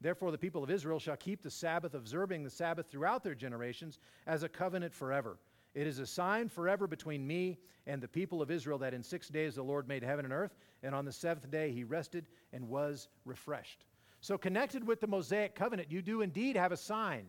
[0.00, 3.98] Therefore, the people of Israel shall keep the Sabbath, observing the Sabbath throughout their generations
[4.26, 5.38] as a covenant forever.
[5.74, 9.28] It is a sign forever between me and the people of Israel that in six
[9.28, 12.68] days the Lord made heaven and earth, and on the seventh day he rested and
[12.68, 13.84] was refreshed.
[14.20, 17.26] So, connected with the Mosaic covenant, you do indeed have a sign.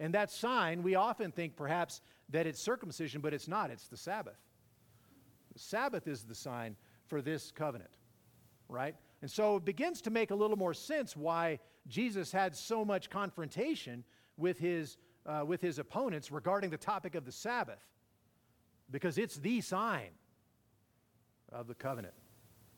[0.00, 3.70] And that sign, we often think perhaps that it's circumcision, but it's not.
[3.70, 4.38] It's the Sabbath.
[5.52, 7.90] The Sabbath is the sign for this covenant,
[8.68, 8.94] right?
[9.20, 13.10] And so it begins to make a little more sense why Jesus had so much
[13.10, 14.04] confrontation
[14.36, 17.84] with his, uh, with his opponents regarding the topic of the Sabbath,
[18.90, 20.10] because it's the sign
[21.52, 22.14] of the covenant,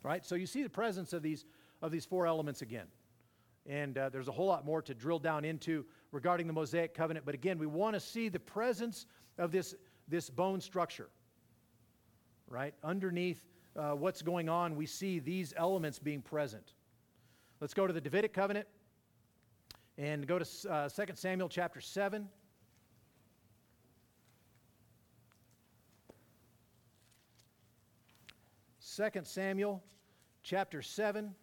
[0.03, 0.25] right?
[0.25, 1.45] So you see the presence of these,
[1.83, 2.87] of these four elements again.
[3.67, 7.27] And uh, there's a whole lot more to drill down into regarding the Mosaic covenant.
[7.27, 9.75] But again, we want to see the presence of this,
[10.09, 11.11] this bone structure,
[12.49, 12.75] right?
[12.83, 13.45] Underneath
[13.77, 16.73] uh, what's going on, we see these elements being present.
[17.61, 18.67] Let's go to the Davidic covenant
[19.99, 22.29] and go to uh, 2 Samuel chapter 7.
[28.79, 29.83] Second Samuel
[30.43, 31.35] chapter 7.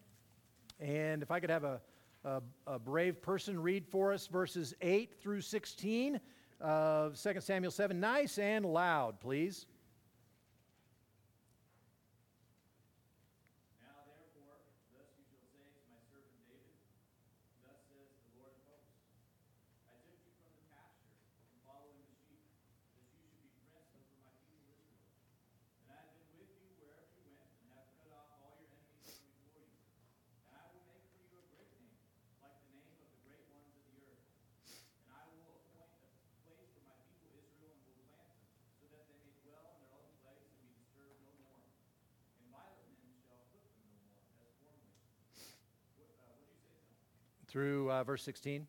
[0.80, 1.82] And if I could have a,
[2.26, 6.20] a, a, brave person read for us verses 8 through 16
[6.60, 8.00] of 2 Samuel 7.
[8.00, 9.66] Nice and loud, please.
[47.58, 48.68] Through uh, verse 16.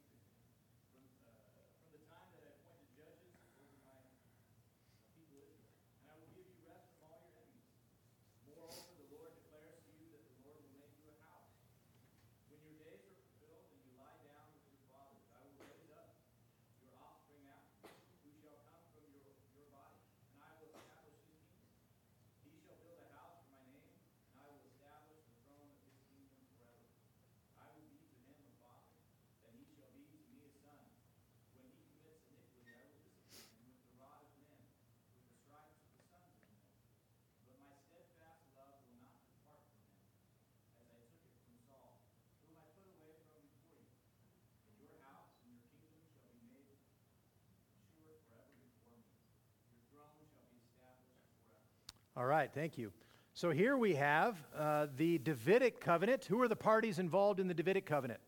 [52.18, 52.90] All right, thank you.
[53.32, 56.24] So here we have uh, the Davidic covenant.
[56.24, 58.18] Who are the parties involved in the Davidic covenant?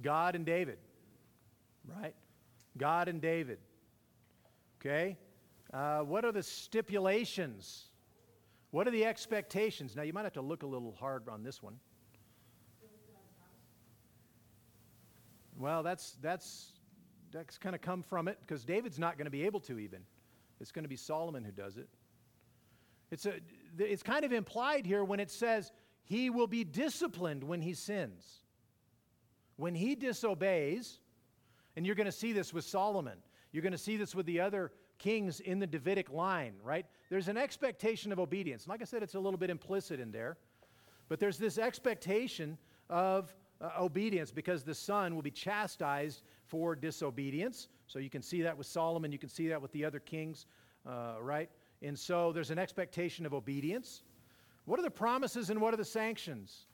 [0.00, 0.78] God and David,
[2.00, 2.14] right?
[2.78, 3.58] God and David.
[4.80, 5.16] Okay?
[5.72, 7.86] Uh, what are the stipulations?
[8.70, 9.96] What are the expectations?
[9.96, 11.74] Now, you might have to look a little hard on this one.
[15.58, 16.73] Well, that's, that's,
[17.34, 20.00] that's kind of come from it because David's not going to be able to even.
[20.60, 21.88] It's going to be Solomon who does it.
[23.10, 23.34] It's, a,
[23.78, 25.72] it's kind of implied here when it says
[26.04, 28.24] he will be disciplined when he sins.
[29.56, 31.00] When he disobeys,
[31.76, 33.18] and you're going to see this with Solomon,
[33.52, 36.86] you're going to see this with the other kings in the Davidic line, right?
[37.10, 38.68] There's an expectation of obedience.
[38.68, 40.36] Like I said, it's a little bit implicit in there,
[41.08, 42.58] but there's this expectation
[42.88, 47.68] of uh, obedience because the son will be chastised for disobedience.
[47.86, 50.46] So you can see that with Solomon, you can see that with the other kings,
[50.86, 51.50] uh, right?
[51.82, 54.02] And so there's an expectation of obedience.
[54.64, 56.66] What are the promises and what are the sanctions?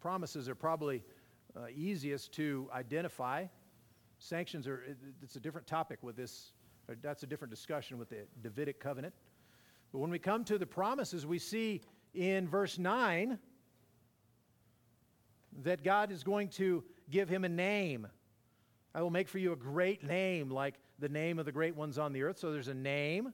[0.00, 1.04] Promises are probably
[1.56, 3.44] uh, easiest to identify.
[4.18, 4.82] Sanctions are,
[5.22, 6.52] it's a different topic with this,
[7.02, 9.14] that's a different discussion with the Davidic covenant.
[9.92, 11.82] But when we come to the promises, we see
[12.14, 13.38] in verse 9
[15.62, 18.06] that God is going to give him a name.
[18.94, 21.98] I will make for you a great name, like the name of the great ones
[21.98, 22.38] on the earth.
[22.38, 23.32] So there's a name.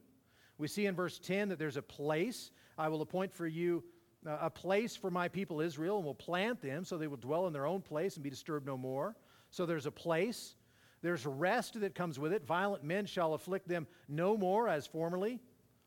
[0.57, 2.51] We see in verse 10 that there's a place.
[2.77, 3.85] I will appoint for you
[4.27, 7.47] uh, a place for my people Israel, and will plant them so they will dwell
[7.47, 9.17] in their own place and be disturbed no more.
[9.51, 10.57] So there's a place.
[11.03, 12.45] There's rest that comes with it.
[12.45, 15.41] Violent men shall afflict them no more as formerly,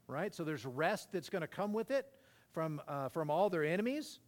[0.08, 0.34] right?
[0.34, 2.08] So there's rest that's going to come with it
[2.54, 4.20] from, uh, from all their enemies.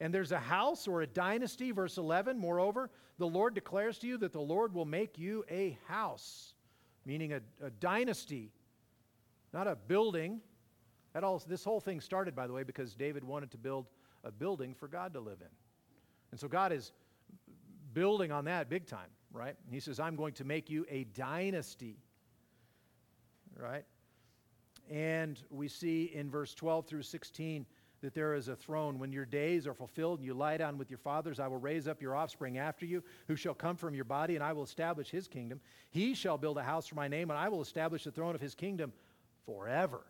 [0.00, 2.38] And there's a house or a dynasty, verse 11.
[2.38, 6.54] Moreover, the Lord declares to you that the Lord will make you a house,
[7.06, 8.50] meaning a, a dynasty,
[9.52, 10.40] not a building.
[11.12, 13.86] That all, this whole thing started, by the way, because David wanted to build
[14.24, 15.48] a building for God to live in.
[16.32, 16.92] And so God is
[17.92, 19.54] building on that big time, right?
[19.70, 21.98] He says, I'm going to make you a dynasty,
[23.56, 23.84] right?
[24.90, 27.66] And we see in verse 12 through 16
[28.02, 28.98] that there is a throne.
[28.98, 31.88] When your days are fulfilled and you lie down with your fathers, I will raise
[31.88, 35.08] up your offspring after you, who shall come from your body, and I will establish
[35.08, 35.60] his kingdom.
[35.90, 38.42] He shall build a house for my name, and I will establish the throne of
[38.42, 38.92] his kingdom
[39.46, 40.02] forever.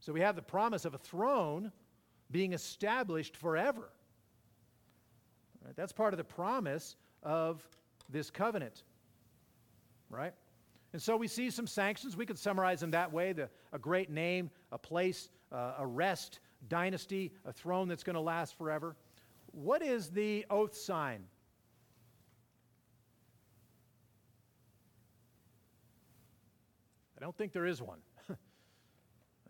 [0.00, 1.70] So we have the promise of a throne
[2.30, 3.88] being established forever.
[5.64, 5.76] Right?
[5.76, 7.66] That's part of the promise of
[8.08, 8.82] this covenant.
[10.10, 10.34] Right?
[10.98, 12.16] And so we see some sanctions.
[12.16, 16.40] We could summarize them that way the, a great name, a place, uh, a rest,
[16.68, 18.96] dynasty, a throne that's going to last forever.
[19.52, 21.22] What is the oath sign?
[27.16, 28.00] I don't think there is one.
[28.28, 28.34] I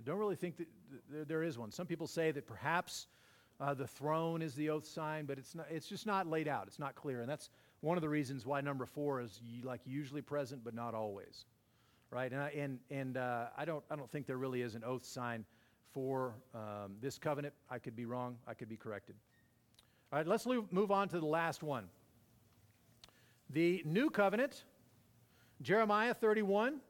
[0.05, 1.71] don't really think that there is one.
[1.71, 3.07] Some people say that perhaps
[3.59, 6.65] uh, the throne is the oath sign, but it's, not, it's just not laid out.
[6.67, 7.23] It's not clear.
[7.23, 7.49] And that's
[7.81, 11.45] one of the reasons why number four is like usually present, but not always.
[12.11, 12.33] Right?
[12.33, 15.05] And, I, and, and uh, I, don't, I don't think there really is an oath
[15.05, 15.45] sign
[15.93, 17.55] for um, this covenant.
[17.71, 18.37] I could be wrong.
[18.47, 19.15] I could be corrected.
[20.13, 21.85] All right, let's move on to the last one.
[23.51, 24.65] The new covenant,
[25.61, 26.81] Jeremiah 31.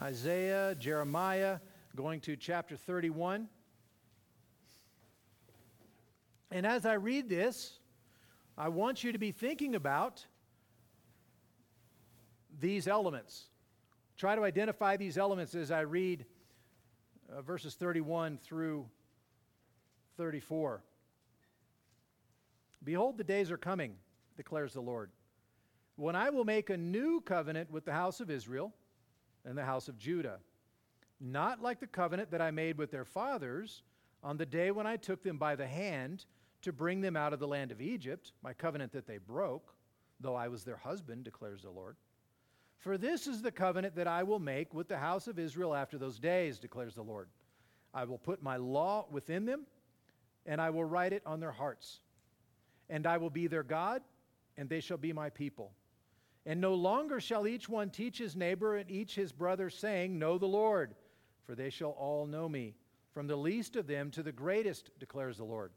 [0.00, 1.58] Isaiah, Jeremiah,
[1.96, 3.48] going to chapter 31.
[6.50, 7.78] And as I read this,
[8.56, 10.24] I want you to be thinking about
[12.58, 13.44] these elements.
[14.16, 16.24] Try to identify these elements as I read
[17.30, 18.86] uh, verses 31 through
[20.16, 20.82] 34.
[22.82, 23.94] Behold, the days are coming,
[24.36, 25.10] declares the Lord,
[25.96, 28.72] when I will make a new covenant with the house of Israel
[29.44, 30.38] and the house of Judah.
[31.20, 33.82] Not like the covenant that I made with their fathers
[34.22, 36.24] on the day when I took them by the hand
[36.62, 39.74] to bring them out of the land of Egypt, my covenant that they broke,
[40.20, 41.96] though I was their husband, declares the Lord.
[42.78, 45.98] For this is the covenant that I will make with the house of Israel after
[45.98, 47.28] those days, declares the Lord.
[47.92, 49.66] I will put my law within them,
[50.46, 52.00] and I will write it on their hearts.
[52.88, 54.02] And I will be their God,
[54.56, 55.72] and they shall be my people.
[56.46, 60.38] And no longer shall each one teach his neighbor and each his brother, saying, Know
[60.38, 60.94] the Lord,
[61.44, 62.74] for they shall all know me,
[63.12, 65.72] from the least of them to the greatest, declares the Lord.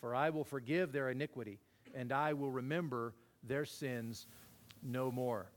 [0.00, 1.58] For I will forgive their iniquity,
[1.94, 4.26] and I will remember their sins
[4.82, 5.50] no more.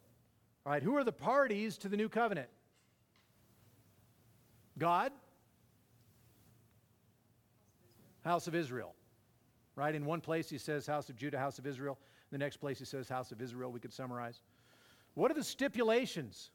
[0.65, 2.49] All right, who are the parties to the new covenant?
[4.77, 5.11] God,
[8.23, 8.95] house of Israel.
[9.75, 9.95] Right?
[9.95, 11.97] In one place he says house of Judah, house of Israel.
[12.31, 14.41] In The next place he says house of Israel, we could summarize.
[15.13, 16.51] What are the stipulations?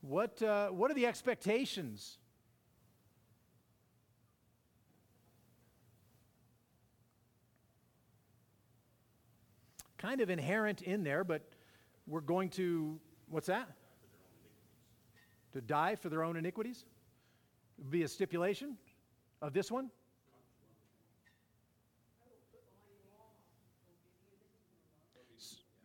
[0.00, 2.18] What, uh, what are the expectations?
[9.98, 11.42] Kind of inherent in there, but
[12.06, 13.68] we're going to, what's that?
[15.52, 16.84] To die for their own iniquities?
[17.78, 18.76] Would be a stipulation
[19.42, 19.90] of this one?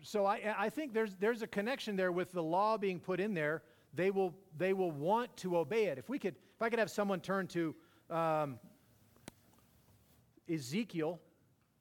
[0.01, 3.33] So I, I think there's, there's a connection there with the law being put in
[3.33, 3.63] there.
[3.95, 5.97] They will, they will want to obey it.
[5.97, 7.73] If we could, if I could have someone turn to
[8.09, 8.59] um,
[10.47, 11.19] Ezekiel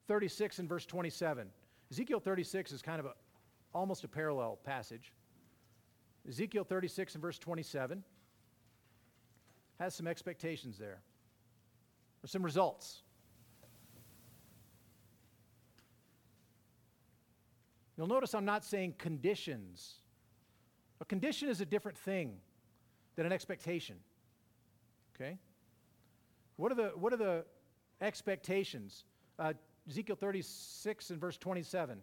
[0.07, 1.47] 36 and verse 27.
[1.93, 3.13] Ezekiel 36 is kind of a,
[3.71, 5.13] almost a parallel passage.
[6.27, 8.03] Ezekiel 36 and verse 27
[9.79, 11.03] has some expectations there,
[12.23, 13.03] or some results.
[17.95, 19.97] You'll notice I'm not saying conditions.
[20.99, 22.37] A condition is a different thing
[23.15, 23.97] than an expectation.
[25.15, 25.37] Okay?
[26.55, 27.45] What are the, what are the
[28.01, 29.03] expectations?
[29.37, 29.53] Uh,
[29.89, 31.99] Ezekiel 36 and verse 27.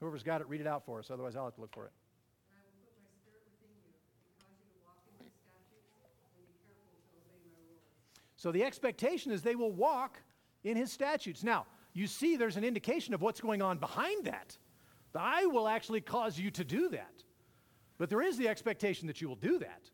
[0.00, 1.10] Whoever's got it, read it out for us.
[1.10, 1.92] Otherwise, I'll have to look for it.
[2.50, 3.92] And I will put my spirit within you,
[4.24, 5.92] and cause you to walk in my statutes,
[6.32, 7.84] and be careful to obey my rules.
[8.36, 10.18] So the expectation is they will walk
[10.64, 11.44] in his statutes.
[11.44, 14.56] Now, you see there's an indication of what's going on behind that.
[15.14, 17.24] I will actually cause you to do that.
[17.98, 19.90] But there is the expectation that you will do that.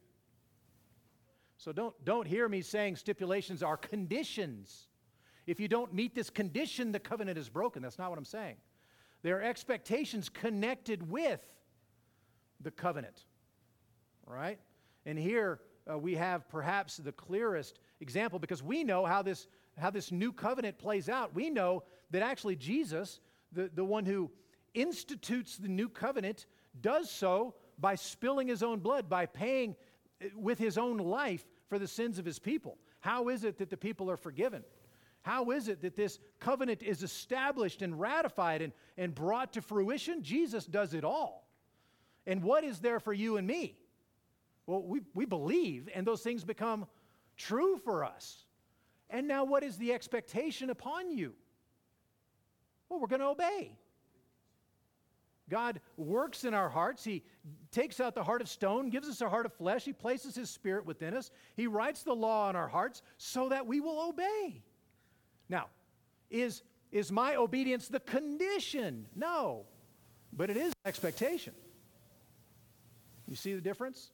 [1.57, 4.89] So don't, don't hear me saying stipulations are conditions.
[5.47, 7.83] If you don't meet this condition, the covenant is broken.
[7.83, 8.57] That's not what I'm saying.
[9.23, 11.41] There are expectations connected with
[12.61, 13.25] the covenant.
[14.27, 14.59] right?
[15.05, 19.47] And here uh, we have perhaps the clearest example because we know how this,
[19.79, 21.35] how this new covenant plays out.
[21.35, 23.21] We know that actually Jesus,
[23.53, 24.31] the, the one who
[24.75, 26.47] institutes the new covenant,
[26.81, 29.77] does so by spilling his own blood, by paying
[30.23, 32.79] uh, with his own life for the sins of his people.
[33.01, 34.65] How is it that the people are forgiven?
[35.27, 40.22] How is it that this covenant is established and ratified and, and brought to fruition?
[40.22, 41.49] Jesus does it all.
[42.29, 43.77] And what is there for you and me?
[44.66, 46.87] Well, we, we believe, and those things become
[47.37, 48.45] true for us.
[49.11, 51.33] And now, what is the expectation upon you?
[52.89, 53.77] Well, we're going to obey.
[55.51, 57.03] God works in our hearts.
[57.03, 57.24] He
[57.72, 59.85] takes out the heart of stone, gives us a heart of flesh.
[59.85, 61.33] He places His Spirit within us.
[61.57, 64.62] He writes the law on our hearts so that we will obey.
[65.49, 65.67] Now,
[66.31, 69.07] is, is my obedience the condition?
[69.15, 69.67] No,
[70.33, 71.55] but it is expectation.
[73.29, 74.11] You see the difference?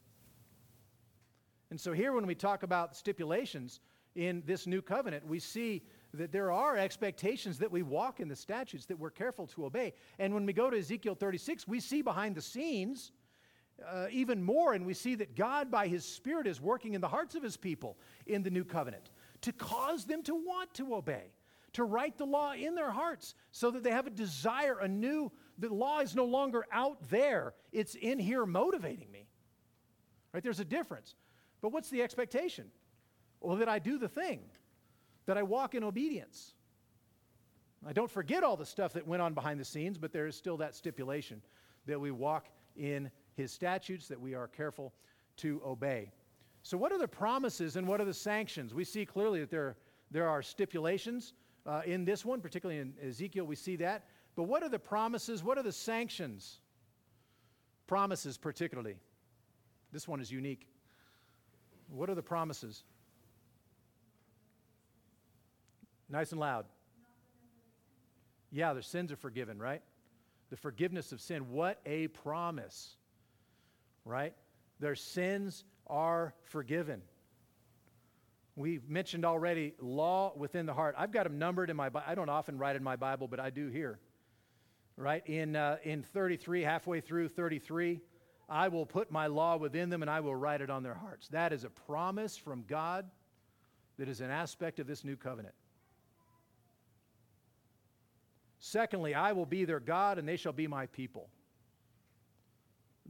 [1.70, 3.80] And so, here, when we talk about stipulations
[4.14, 5.83] in this new covenant, we see
[6.14, 9.95] that there are expectations that we walk in the statutes that we're careful to obey.
[10.18, 13.12] And when we go to Ezekiel 36, we see behind the scenes
[13.91, 17.09] uh, even more, and we see that God, by His Spirit, is working in the
[17.09, 19.11] hearts of His people in the new covenant
[19.43, 21.32] to cause them to want to obey,
[21.74, 25.30] to write the law in their hearts so that they have a desire, a new,
[25.59, 29.28] the law is no longer out there, it's in here motivating me.
[30.32, 30.43] Right?
[30.43, 31.14] There's a difference.
[31.61, 32.70] But what's the expectation?
[33.40, 34.40] Well, that I do the thing
[35.26, 36.55] that I walk in obedience.
[37.86, 40.36] I don't forget all the stuff that went on behind the scenes, but there is
[40.36, 41.43] still that stipulation
[41.86, 44.93] that we walk in his statutes, that we are careful
[45.38, 46.12] to obey.
[46.62, 48.72] So, what are the promises and what are the sanctions?
[48.72, 49.76] We see clearly that there,
[50.10, 51.32] there are stipulations
[51.64, 54.04] uh, in this one, particularly in Ezekiel, we see that.
[54.34, 55.42] But what are the promises?
[55.42, 56.60] What are the sanctions?
[57.86, 58.96] Promises, particularly.
[59.92, 60.66] This one is unique.
[61.88, 62.82] What are the promises?
[66.08, 66.66] Nice and loud.
[68.50, 69.82] Yeah, their sins are forgiven, right?
[70.50, 71.50] The forgiveness of sin.
[71.50, 72.96] What a promise,
[74.04, 74.34] right?
[74.80, 77.03] Their sins are forgiven.
[78.57, 80.95] We mentioned already law within the heart.
[80.99, 82.07] I've got them numbered in my Bible.
[82.09, 84.01] I don't often write in my Bible, but I do here.
[84.97, 85.26] Right?
[85.26, 88.01] In, uh, in 33, halfway through 33,
[88.49, 91.28] I will put my law within them and I will write it on their hearts.
[91.28, 93.07] That is a promise from God
[93.99, 95.55] that is an aspect of this new covenant.
[98.59, 101.28] Secondly, I will be their God and they shall be my people.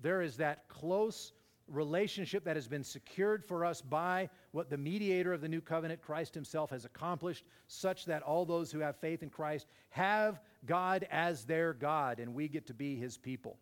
[0.01, 1.33] There is that close
[1.68, 6.02] relationship that has been secured for us by what the mediator of the new covenant,
[6.02, 11.06] Christ Himself, has accomplished, such that all those who have faith in Christ have God
[11.10, 13.58] as their God, and we get to be His people.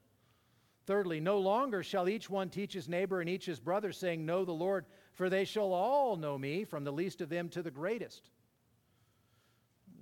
[0.86, 4.44] Thirdly, no longer shall each one teach his neighbor and each his brother, saying, Know
[4.44, 7.70] the Lord, for they shall all know me, from the least of them to the
[7.70, 8.30] greatest.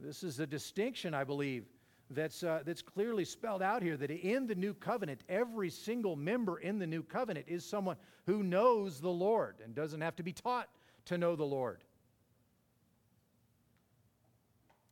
[0.00, 1.66] This is a distinction, I believe,
[2.10, 6.58] that's, uh, that's clearly spelled out here that in the new covenant, every single member
[6.58, 7.96] in the new covenant is someone
[8.26, 10.68] who knows the Lord and doesn't have to be taught
[11.06, 11.84] to know the Lord.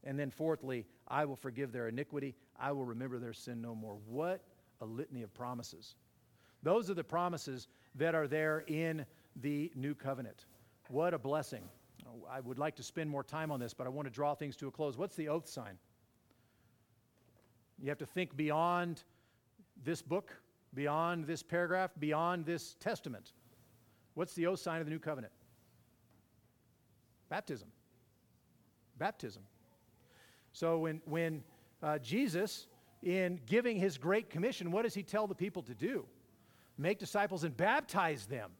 [0.05, 3.99] And then, fourthly, I will forgive their iniquity, I will remember their sin no more.
[4.07, 4.43] What
[4.81, 5.97] a litany of promises.
[6.63, 9.05] Those are the promises that are there in
[9.37, 10.47] the new covenant.
[10.89, 11.63] What a blessing.
[12.31, 14.57] I would like to spend more time on this, but I want to draw things
[14.57, 14.97] to a close.
[14.97, 15.79] What's the oath sign?
[17.81, 19.03] You have to think beyond
[19.85, 20.33] this book,
[20.75, 23.33] beyond this paragraph, beyond this testament.
[24.15, 25.33] What's the oath sign of the new covenant?
[27.29, 27.69] Baptism.
[28.99, 29.43] Baptism.
[30.53, 31.43] So when, when
[31.83, 32.67] uh, Jesus,
[33.03, 36.07] in giving his great commission, what does he tell the people to do?
[36.79, 38.53] Make disciples and baptize them.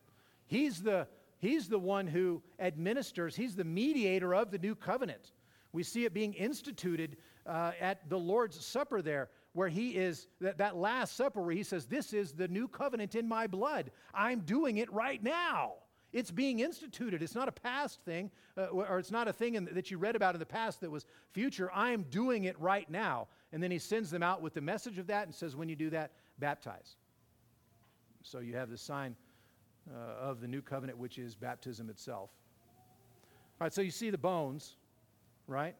[0.47, 1.07] He's the,
[1.39, 5.33] he's the one who administers, he's the mediator of the new covenant.
[5.73, 10.59] We see it being instituted uh, at the Lord's Supper there, where he is, that,
[10.59, 13.91] that Last Supper, where he says, This is the new covenant in my blood.
[14.15, 15.75] I'm doing it right now.
[16.13, 17.23] It's being instituted.
[17.23, 20.17] It's not a past thing, uh, or it's not a thing in, that you read
[20.17, 21.71] about in the past that was future.
[21.75, 23.29] I'm doing it right now.
[23.53, 25.77] And then he sends them out with the message of that and says, When you
[25.77, 26.97] do that, baptize.
[28.23, 29.15] So you have the sign
[29.91, 32.31] uh, of the new covenant, which is baptism itself.
[33.61, 34.77] All right, so you see the bones,
[35.47, 35.77] right?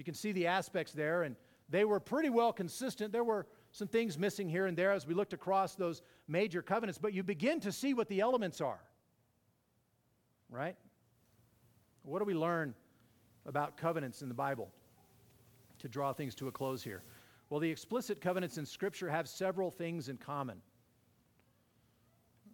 [0.00, 1.36] You can see the aspects there, and
[1.68, 3.12] they were pretty well consistent.
[3.12, 6.96] There were some things missing here and there as we looked across those major covenants,
[6.98, 8.80] but you begin to see what the elements are,
[10.48, 10.74] right?
[12.02, 12.74] What do we learn
[13.44, 14.70] about covenants in the Bible
[15.80, 17.02] to draw things to a close here?
[17.50, 20.62] Well, the explicit covenants in Scripture have several things in common,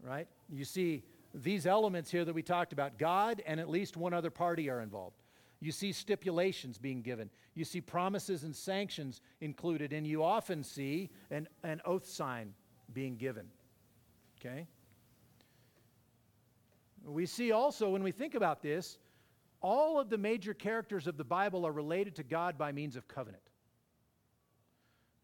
[0.03, 0.27] right?
[0.51, 4.31] You see these elements here that we talked about God and at least one other
[4.31, 5.23] party are involved.
[5.61, 7.31] You see stipulations being given.
[7.55, 12.53] You see promises and sanctions included, and you often see an, an oath sign
[12.93, 13.47] being given.
[14.39, 14.67] Okay?
[17.05, 18.99] We see also, when we think about this,
[19.63, 23.09] all of the major characters of the Bible are related to God by means of
[23.09, 23.43] covenant.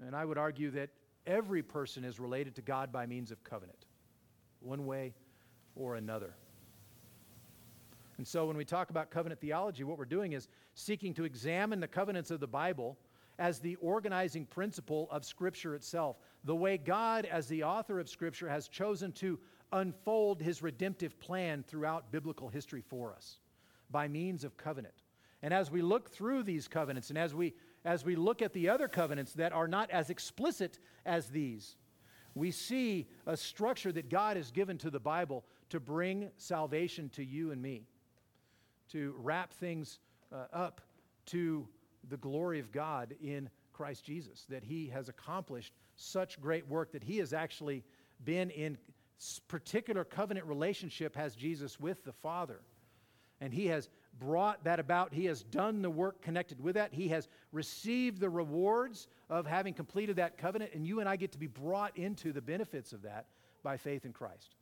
[0.05, 0.91] And I would argue that
[1.27, 3.87] every person is related to God by means of covenant,
[4.61, 5.15] one way
[5.77, 6.35] or another.
[8.23, 10.47] And so when we talk about covenant theology, what we're doing is
[10.77, 12.97] seeking to examine the covenants of the Bible
[13.41, 18.49] as the organizing principle of Scripture itself, the way God, as the author of Scripture,
[18.49, 19.41] has chosen to
[19.73, 23.41] unfold his redemptive plan throughout biblical history for us
[23.91, 25.03] by means of covenant.
[25.43, 27.55] And as we look through these covenants and as we,
[27.85, 31.75] as we look at the other covenants that are not as explicit as these,
[32.37, 37.25] we see a structure that God has given to the Bible to bring salvation to
[37.25, 37.89] you and me
[38.91, 39.99] to wrap things
[40.33, 40.81] uh, up
[41.27, 41.67] to
[42.09, 47.05] the glory of God in Christ Jesus, that He has accomplished such great work that
[47.05, 47.85] He has actually
[48.25, 48.79] been in
[49.49, 52.61] particular covenant relationship has Jesus with the Father.
[53.41, 55.13] And He has brought that about.
[55.13, 56.93] He has done the work connected with that.
[56.93, 61.33] He has received the rewards of having completed that covenant, and you and I get
[61.33, 63.27] to be brought into the benefits of that
[63.63, 64.57] by faith in Christ.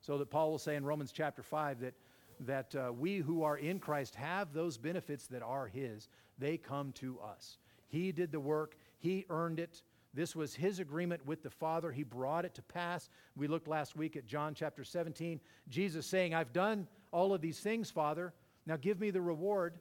[0.00, 1.94] So that Paul will say in Romans chapter 5 that
[2.40, 6.08] that uh, we who are in Christ have those benefits that are His.
[6.38, 7.58] They come to us.
[7.88, 9.82] He did the work, He earned it.
[10.12, 11.90] This was His agreement with the Father.
[11.90, 13.08] He brought it to pass.
[13.36, 15.40] We looked last week at John chapter 17.
[15.68, 18.32] Jesus saying, I've done all of these things, Father.
[18.66, 19.74] Now give me the reward.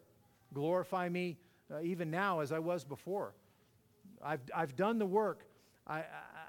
[0.53, 1.37] Glorify me
[1.71, 3.33] uh, even now as I was before.
[4.23, 5.45] I've, I've done the work.
[5.85, 6.03] I, I,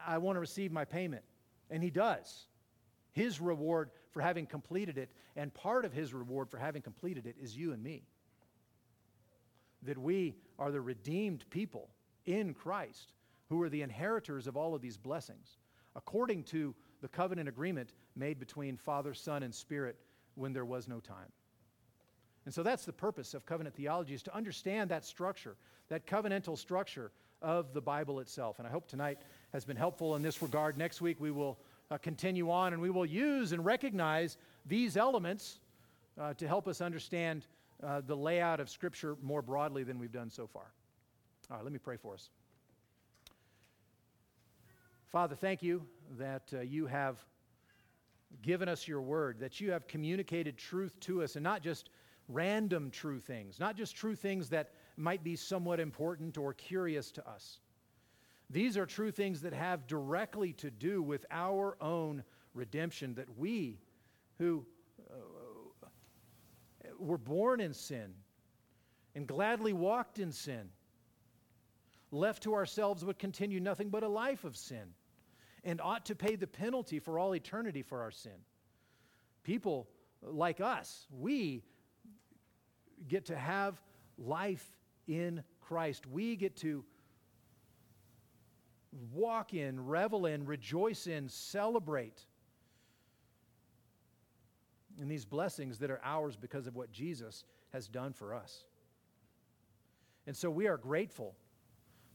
[0.06, 1.24] I want to receive my payment.
[1.70, 2.46] And He does.
[3.14, 7.36] His reward for having completed it, and part of his reward for having completed it
[7.40, 8.02] is you and me.
[9.82, 11.88] That we are the redeemed people
[12.26, 13.12] in Christ
[13.48, 15.58] who are the inheritors of all of these blessings,
[15.94, 19.96] according to the covenant agreement made between Father, Son, and Spirit
[20.34, 21.30] when there was no time.
[22.46, 25.56] And so that's the purpose of covenant theology is to understand that structure,
[25.88, 27.10] that covenantal structure
[27.40, 28.58] of the Bible itself.
[28.58, 29.18] And I hope tonight
[29.52, 30.76] has been helpful in this regard.
[30.76, 31.58] Next week we will
[31.90, 35.60] uh, continue on, and we will use and recognize these elements
[36.20, 37.46] uh, to help us understand
[37.82, 40.72] uh, the layout of Scripture more broadly than we've done so far.
[41.50, 42.30] All right, let me pray for us.
[45.06, 45.82] Father, thank you
[46.18, 47.24] that uh, you have
[48.42, 51.90] given us your word, that you have communicated truth to us, and not just
[52.28, 57.28] random true things, not just true things that might be somewhat important or curious to
[57.28, 57.60] us.
[58.50, 62.22] These are true things that have directly to do with our own
[62.54, 63.78] redemption, that we
[64.38, 64.64] who
[65.10, 65.88] uh,
[66.98, 68.14] were born in sin
[69.14, 70.68] and gladly walked in sin,
[72.10, 74.94] left to ourselves would continue nothing but a life of sin
[75.64, 78.32] and ought to pay the penalty for all eternity for our sin.
[79.42, 79.88] People
[80.22, 81.62] like us, we
[83.08, 83.80] get to have
[84.18, 84.72] life
[85.06, 86.06] in Christ.
[86.06, 86.84] We get to
[89.12, 92.24] walk in, revel in, rejoice in, celebrate
[95.00, 98.64] in these blessings that are ours because of what Jesus has done for us.
[100.26, 101.34] And so we are grateful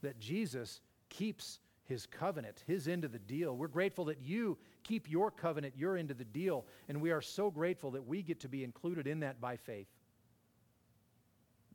[0.02, 3.58] that Jesus keeps his covenant, his end of the deal.
[3.58, 6.66] We're grateful that you keep your covenant, your end of the deal.
[6.88, 9.88] And we are so grateful that we get to be included in that by faith.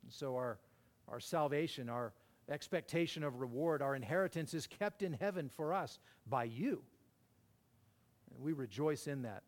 [0.03, 0.57] And so our,
[1.07, 2.13] our salvation, our
[2.49, 6.81] expectation of reward, our inheritance is kept in heaven for us by you.
[8.33, 9.43] And we rejoice in that.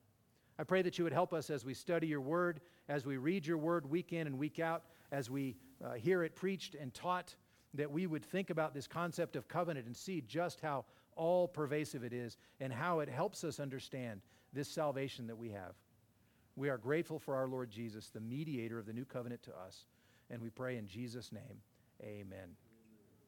[0.59, 3.45] I pray that you would help us as we study your word, as we read
[3.45, 7.35] your word week in and week out, as we uh, hear it preached and taught,
[7.75, 10.85] that we would think about this concept of covenant and see just how
[11.15, 14.21] all pervasive it is and how it helps us understand
[14.53, 15.73] this salvation that we have.
[16.55, 19.85] We are grateful for our Lord Jesus, the mediator of the new covenant to us,
[20.31, 21.61] and we pray in Jesus' name,
[22.01, 22.66] amen.